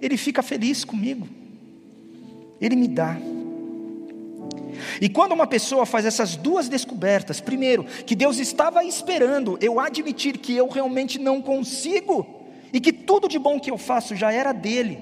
Ele 0.00 0.16
fica 0.16 0.42
feliz 0.42 0.84
comigo. 0.84 1.28
Ele 2.60 2.76
me 2.76 2.88
dá. 2.88 3.16
E 5.00 5.08
quando 5.08 5.32
uma 5.32 5.46
pessoa 5.46 5.86
faz 5.86 6.04
essas 6.04 6.36
duas 6.36 6.68
descobertas, 6.68 7.40
primeiro, 7.40 7.84
que 7.84 8.14
Deus 8.14 8.38
estava 8.38 8.84
esperando 8.84 9.58
eu 9.60 9.78
admitir 9.78 10.38
que 10.38 10.56
eu 10.56 10.68
realmente 10.68 11.18
não 11.18 11.40
consigo, 11.40 12.26
e 12.72 12.80
que 12.80 12.92
tudo 12.92 13.28
de 13.28 13.38
bom 13.38 13.60
que 13.60 13.70
eu 13.70 13.78
faço 13.78 14.16
já 14.16 14.32
era 14.32 14.52
dele, 14.52 14.98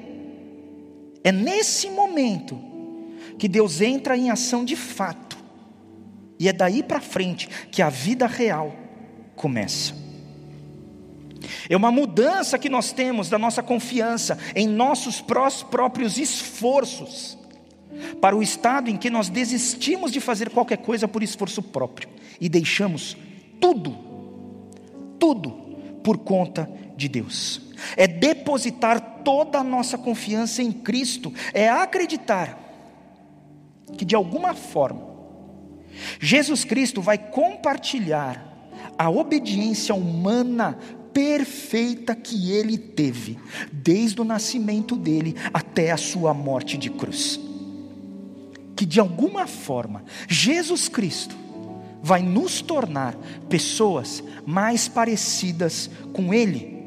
é 1.23 1.31
nesse 1.31 1.89
momento 1.89 2.59
que 3.39 3.49
Deus 3.49 3.81
entra 3.81 4.17
em 4.17 4.31
ação 4.31 4.65
de 4.65 4.77
fato, 4.77 5.30
e 6.41 6.49
é 6.49 6.55
daí 6.55 6.83
para 6.83 7.03
frente 7.03 7.47
que 7.71 7.83
a 7.83 7.91
vida 7.91 8.27
real 8.27 8.75
começa. 9.37 9.95
É 11.69 11.77
uma 11.77 11.93
mudança 11.93 12.59
que 12.59 12.71
nós 12.71 12.93
temos 12.93 13.29
da 13.29 13.39
nossa 13.39 13.63
confiança 13.63 14.39
em 14.57 14.67
nossos 14.67 15.23
próprios 15.71 16.17
esforços 16.17 17.37
para 18.23 18.35
o 18.35 18.43
estado 18.43 18.89
em 18.89 18.97
que 18.97 19.11
nós 19.11 19.29
desistimos 19.29 20.11
de 20.11 20.19
fazer 20.19 20.49
qualquer 20.49 20.79
coisa 20.79 21.07
por 21.07 21.23
esforço 21.23 21.63
próprio 21.63 22.09
e 22.41 22.49
deixamos 22.49 23.17
tudo, 23.61 23.99
tudo 25.19 25.51
por 26.03 26.17
conta 26.19 26.71
de 26.97 27.07
Deus. 27.07 27.61
É 27.99 28.07
depositar 28.07 29.23
toda 29.23 29.59
a 29.59 29.65
nossa 29.65 29.99
confiança 29.99 30.63
em 30.63 30.73
Cristo, 30.73 31.33
é 31.53 31.69
acreditar 31.69 32.59
que 33.97 34.05
de 34.07 34.15
alguma 34.15 34.55
forma 34.55 35.10
Jesus 36.19 36.65
Cristo 36.65 37.01
vai 37.01 37.19
compartilhar 37.19 38.47
a 38.99 39.09
obediência 39.09 39.95
humana 39.95 40.79
perfeita 41.13 42.15
que 42.15 42.53
ele 42.53 42.79
teve, 42.79 43.39
desde 43.73 44.21
o 44.21 44.25
nascimento 44.25 44.97
dele 44.97 45.35
até 45.53 45.91
a 45.91 45.97
sua 45.97 46.33
morte 46.33 46.77
de 46.77 46.91
cruz. 46.91 47.41
Que 48.77 48.87
de 48.87 49.01
alguma 49.01 49.47
forma 49.47 50.05
Jesus 50.29 50.89
Cristo 50.89 51.37
vai 52.03 52.23
nos 52.23 52.63
tornar 52.63 53.15
pessoas 53.49 54.23
mais 54.47 54.89
parecidas 54.89 55.91
com 56.13 56.33
Ele, 56.33 56.79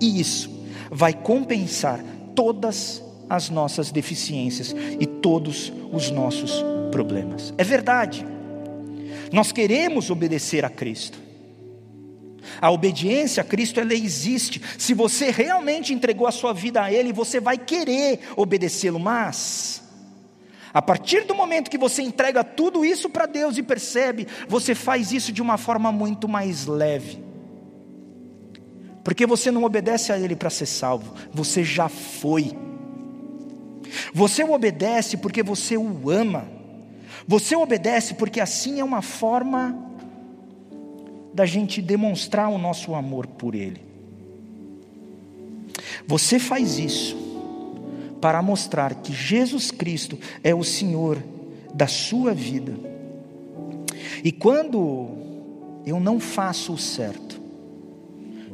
e 0.00 0.20
isso 0.20 0.50
vai 0.90 1.12
compensar 1.12 2.04
todas 2.34 3.02
as 3.28 3.50
nossas 3.50 3.90
deficiências 3.90 4.74
e 5.00 5.06
todos 5.06 5.72
os 5.92 6.10
nossos 6.10 6.64
problemas. 6.88 7.54
É 7.56 7.64
verdade, 7.64 8.26
nós 9.32 9.52
queremos 9.52 10.10
obedecer 10.10 10.64
a 10.64 10.70
Cristo. 10.70 11.18
A 12.60 12.70
obediência 12.70 13.42
a 13.42 13.44
Cristo 13.44 13.78
ela 13.78 13.94
existe. 13.94 14.60
Se 14.78 14.94
você 14.94 15.30
realmente 15.30 15.92
entregou 15.92 16.26
a 16.26 16.32
sua 16.32 16.52
vida 16.52 16.82
a 16.82 16.92
Ele, 16.92 17.12
você 17.12 17.40
vai 17.40 17.58
querer 17.58 18.20
obedecê-lo, 18.36 18.98
mas 18.98 19.82
a 20.72 20.82
partir 20.82 21.24
do 21.24 21.34
momento 21.34 21.70
que 21.70 21.78
você 21.78 22.02
entrega 22.02 22.44
tudo 22.44 22.84
isso 22.84 23.08
para 23.08 23.26
Deus 23.26 23.56
e 23.56 23.62
percebe, 23.62 24.26
você 24.48 24.74
faz 24.74 25.12
isso 25.12 25.32
de 25.32 25.42
uma 25.42 25.56
forma 25.56 25.90
muito 25.90 26.28
mais 26.28 26.66
leve. 26.66 27.22
Porque 29.02 29.26
você 29.26 29.50
não 29.50 29.64
obedece 29.64 30.12
a 30.12 30.18
Ele 30.18 30.36
para 30.36 30.50
ser 30.50 30.66
salvo, 30.66 31.14
você 31.32 31.64
já 31.64 31.88
foi. 31.88 32.52
Você 34.12 34.42
o 34.44 34.52
obedece 34.52 35.16
porque 35.16 35.42
você 35.42 35.76
o 35.76 36.10
ama. 36.10 36.57
Você 37.28 37.54
obedece 37.54 38.14
porque 38.14 38.40
assim 38.40 38.80
é 38.80 38.84
uma 38.84 39.02
forma 39.02 39.76
da 41.34 41.44
gente 41.44 41.82
demonstrar 41.82 42.48
o 42.48 42.56
nosso 42.56 42.94
amor 42.94 43.26
por 43.26 43.54
Ele. 43.54 43.82
Você 46.06 46.38
faz 46.38 46.78
isso 46.78 47.14
para 48.18 48.40
mostrar 48.40 48.94
que 48.94 49.12
Jesus 49.12 49.70
Cristo 49.70 50.18
é 50.42 50.54
o 50.54 50.64
Senhor 50.64 51.22
da 51.74 51.86
sua 51.86 52.32
vida. 52.32 52.74
E 54.24 54.32
quando 54.32 55.10
eu 55.84 56.00
não 56.00 56.18
faço 56.18 56.72
o 56.72 56.78
certo, 56.78 57.38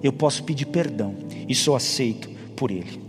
eu 0.02 0.12
posso 0.12 0.42
pedir 0.42 0.66
perdão 0.66 1.14
e 1.48 1.54
sou 1.54 1.76
aceito 1.76 2.28
por 2.56 2.72
Ele. 2.72 3.00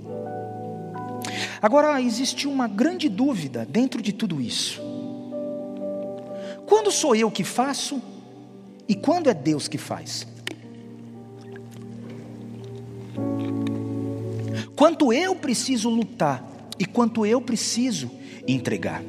Agora, 1.59 1.99
existe 1.99 2.47
uma 2.47 2.67
grande 2.67 3.09
dúvida 3.09 3.65
dentro 3.65 3.99
de 3.99 4.13
tudo 4.13 4.39
isso. 4.39 4.84
Quando 6.65 6.91
sou 6.91 7.15
eu 7.15 7.29
que 7.31 7.43
faço 7.43 8.01
e 8.87 8.95
quando 8.95 9.29
é 9.29 9.33
Deus 9.33 9.67
que 9.67 9.77
faz? 9.77 10.27
quanto 14.75 15.13
eu 15.13 15.35
preciso 15.35 15.89
lutar 15.89 16.43
e 16.77 16.85
quanto 16.85 17.25
eu 17.25 17.41
preciso 17.41 18.11
entregar. 18.47 19.01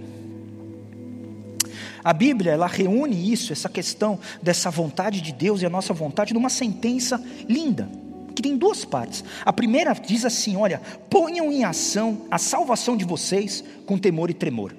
A 2.03 2.13
Bíblia, 2.13 2.53
ela 2.53 2.69
reúne 2.69 3.33
isso, 3.33 3.53
essa 3.53 3.69
questão 3.69 4.19
dessa 4.41 4.71
vontade 4.71 5.21
de 5.21 5.33
Deus 5.33 5.61
e 5.61 5.67
a 5.67 5.71
nossa 5.71 5.93
vontade 5.93 6.33
numa 6.33 6.49
sentença 6.49 7.23
linda, 7.49 7.91
que 8.35 8.41
tem 8.41 8.57
duas 8.57 8.85
partes. 8.85 9.25
A 9.45 9.53
primeira 9.53 9.93
diz 9.93 10.25
assim: 10.25 10.57
olha, 10.57 10.81
ponham 11.11 11.51
em 11.51 11.65
ação 11.65 12.23
a 12.31 12.39
salvação 12.39 12.97
de 12.97 13.05
vocês 13.05 13.65
com 13.85 13.99
temor 13.99 14.31
e 14.31 14.35
tremor. 14.35 14.73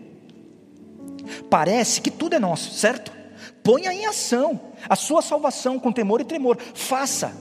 Parece 1.49 2.01
que 2.01 2.11
tudo 2.11 2.35
é 2.35 2.39
nosso, 2.39 2.73
certo? 2.73 3.11
Ponha 3.63 3.93
em 3.93 4.05
ação 4.05 4.59
a 4.87 4.95
sua 4.95 5.21
salvação 5.21 5.79
com 5.79 5.91
temor 5.91 6.21
e 6.21 6.25
tremor. 6.25 6.57
Faça, 6.73 7.33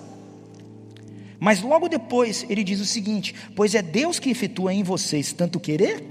mas 1.38 1.62
logo 1.62 1.88
depois 1.88 2.46
ele 2.48 2.64
diz 2.64 2.80
o 2.80 2.84
seguinte: 2.84 3.34
Pois 3.54 3.74
é 3.74 3.82
Deus 3.82 4.18
que 4.18 4.30
efetua 4.30 4.72
em 4.72 4.82
vocês 4.82 5.32
tanto 5.32 5.60
querer 5.60 6.04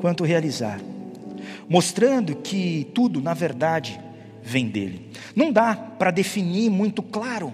quanto 0.00 0.24
realizar, 0.24 0.80
mostrando 1.68 2.36
que 2.36 2.90
tudo, 2.94 3.20
na 3.20 3.34
verdade, 3.34 4.00
vem 4.42 4.68
dele. 4.68 5.10
Não 5.36 5.52
dá 5.52 5.74
para 5.74 6.10
definir 6.10 6.70
muito 6.70 7.02
claro 7.02 7.52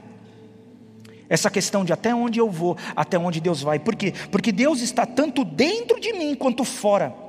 essa 1.28 1.50
questão 1.50 1.84
de 1.84 1.92
até 1.92 2.14
onde 2.14 2.38
eu 2.38 2.48
vou, 2.48 2.76
até 2.94 3.18
onde 3.18 3.40
Deus 3.40 3.60
vai. 3.60 3.80
Por 3.80 3.96
quê? 3.96 4.14
Porque 4.30 4.52
Deus 4.52 4.80
está 4.80 5.04
tanto 5.04 5.44
dentro 5.44 6.00
de 6.00 6.12
mim 6.12 6.34
quanto 6.36 6.64
fora. 6.64 7.25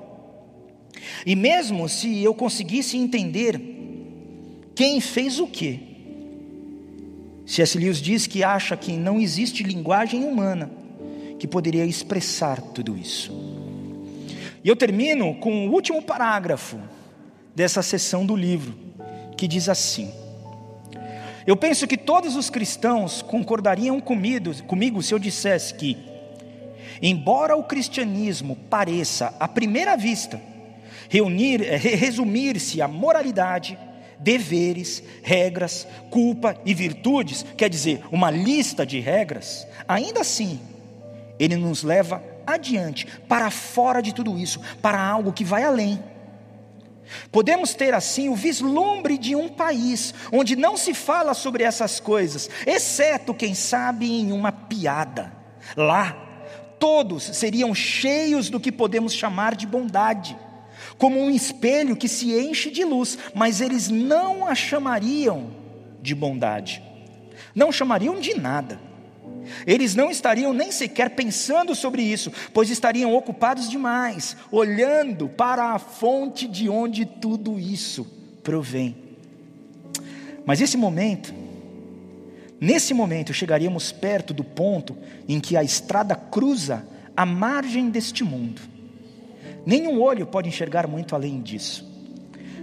E 1.25 1.35
mesmo 1.35 1.87
se 1.87 2.23
eu 2.23 2.33
conseguisse 2.33 2.97
entender 2.97 3.59
quem 4.75 5.01
fez 5.01 5.39
o 5.39 5.47
quê, 5.47 5.79
C.S. 7.45 7.77
Lewis 7.77 8.01
diz 8.01 8.27
que 8.27 8.43
acha 8.43 8.75
que 8.75 8.91
não 8.91 9.19
existe 9.19 9.63
linguagem 9.63 10.23
humana 10.23 10.69
que 11.39 11.47
poderia 11.47 11.85
expressar 11.85 12.61
tudo 12.61 12.97
isso. 12.97 13.31
E 14.63 14.67
eu 14.67 14.75
termino 14.75 15.33
com 15.35 15.67
o 15.67 15.71
último 15.71 16.01
parágrafo 16.01 16.77
dessa 17.55 17.81
seção 17.81 18.25
do 18.25 18.35
livro, 18.35 18.75
que 19.37 19.47
diz 19.47 19.69
assim: 19.69 20.11
Eu 21.45 21.55
penso 21.55 21.87
que 21.87 21.97
todos 21.97 22.35
os 22.35 22.49
cristãos 22.49 23.21
concordariam 23.21 23.99
comigo, 24.01 24.53
comigo 24.63 25.01
se 25.01 25.13
eu 25.13 25.19
dissesse 25.19 25.73
que, 25.73 25.97
embora 27.01 27.55
o 27.55 27.63
cristianismo 27.63 28.57
pareça, 28.69 29.33
à 29.39 29.47
primeira 29.47 29.95
vista, 29.95 30.41
reunir, 31.09 31.61
eh, 31.61 31.77
resumir-se 31.77 32.81
à 32.81 32.87
moralidade, 32.87 33.77
deveres, 34.19 35.03
regras, 35.21 35.87
culpa 36.09 36.59
e 36.65 36.73
virtudes, 36.73 37.45
quer 37.55 37.69
dizer, 37.69 38.03
uma 38.11 38.31
lista 38.31 38.85
de 38.85 38.99
regras, 38.99 39.67
ainda 39.87 40.21
assim, 40.21 40.59
ele 41.39 41.55
nos 41.55 41.83
leva 41.83 42.23
adiante, 42.45 43.05
para 43.27 43.51
fora 43.51 44.01
de 44.01 44.13
tudo 44.13 44.37
isso, 44.37 44.59
para 44.81 44.99
algo 44.99 45.33
que 45.33 45.43
vai 45.43 45.63
além. 45.63 46.01
Podemos 47.31 47.73
ter 47.73 47.93
assim 47.93 48.29
o 48.29 48.35
vislumbre 48.35 49.17
de 49.17 49.35
um 49.35 49.47
país 49.47 50.13
onde 50.31 50.55
não 50.55 50.75
se 50.75 50.93
fala 50.93 51.33
sobre 51.33 51.63
essas 51.63 51.99
coisas, 51.99 52.49
exceto, 52.65 53.33
quem 53.33 53.53
sabe, 53.53 54.11
em 54.11 54.31
uma 54.31 54.51
piada. 54.51 55.31
Lá, 55.75 56.15
todos 56.79 57.23
seriam 57.23 57.73
cheios 57.73 58.49
do 58.49 58.59
que 58.59 58.71
podemos 58.71 59.13
chamar 59.13 59.55
de 59.55 59.65
bondade, 59.65 60.37
como 60.97 61.19
um 61.19 61.29
espelho 61.29 61.95
que 61.95 62.07
se 62.07 62.33
enche 62.33 62.71
de 62.71 62.83
luz, 62.83 63.17
mas 63.33 63.61
eles 63.61 63.89
não 63.89 64.47
a 64.47 64.55
chamariam 64.55 65.51
de 66.01 66.15
bondade, 66.15 66.81
não 67.53 67.71
chamariam 67.71 68.19
de 68.19 68.33
nada. 68.33 68.79
Eles 69.65 69.95
não 69.95 70.11
estariam 70.11 70.53
nem 70.53 70.71
sequer 70.71 71.11
pensando 71.11 71.73
sobre 71.73 72.01
isso, 72.01 72.31
pois 72.53 72.69
estariam 72.69 73.13
ocupados 73.15 73.69
demais, 73.69 74.35
olhando 74.51 75.29
para 75.29 75.73
a 75.73 75.79
fonte 75.79 76.47
de 76.47 76.67
onde 76.67 77.05
tudo 77.05 77.57
isso 77.59 78.05
provém. 78.43 78.95
Mas 80.45 80.61
esse 80.61 80.77
momento, 80.77 81.33
nesse 82.59 82.93
momento, 82.93 83.33
chegaríamos 83.33 83.91
perto 83.91 84.33
do 84.33 84.43
ponto 84.43 84.97
em 85.27 85.39
que 85.39 85.55
a 85.55 85.63
estrada 85.63 86.15
cruza 86.15 86.87
a 87.15 87.25
margem 87.25 87.89
deste 87.89 88.23
mundo. 88.23 88.61
Nenhum 89.68 90.01
olho 90.01 90.26
pode 90.26 90.49
enxergar 90.49 90.88
muito 90.88 91.13
além 91.13 91.41
disso, 91.43 91.86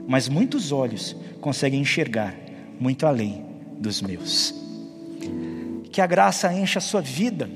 mas 0.09 0.29
muitos 0.29 0.73
olhos 0.73 1.15
conseguem 1.41 1.81
enxergar 1.81 2.35
muito 2.81 3.07
além 3.07 3.45
dos 3.79 4.03
meus 4.03 4.65
que 5.95 6.01
a 6.01 6.09
graça 6.09 6.53
encha 6.53 6.81
a 6.81 6.83
sua 6.83 7.01
vida, 7.01 7.49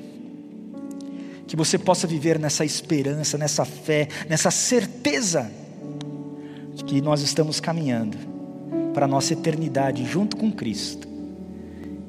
que 1.48 1.56
você 1.56 1.76
possa 1.76 2.06
viver 2.06 2.38
nessa 2.38 2.64
esperança, 2.64 3.36
nessa 3.36 3.64
fé, 3.64 4.06
nessa 4.28 4.48
certeza 4.48 5.50
de 6.72 6.84
que 6.84 7.00
nós 7.00 7.20
estamos 7.20 7.58
caminhando 7.58 8.16
para 8.94 9.06
a 9.06 9.08
nossa 9.08 9.32
eternidade 9.32 10.04
junto 10.04 10.36
com 10.36 10.52
Cristo, 10.52 11.08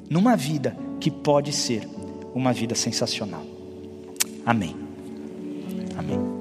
numa 0.08 0.36
vida 0.36 0.78
que 1.00 1.10
pode 1.10 1.52
ser 1.52 1.90
uma 2.36 2.54
vida 2.54 2.76
sensacional. 2.76 3.44
Amém. 4.46 4.76
Amém. 5.98 6.39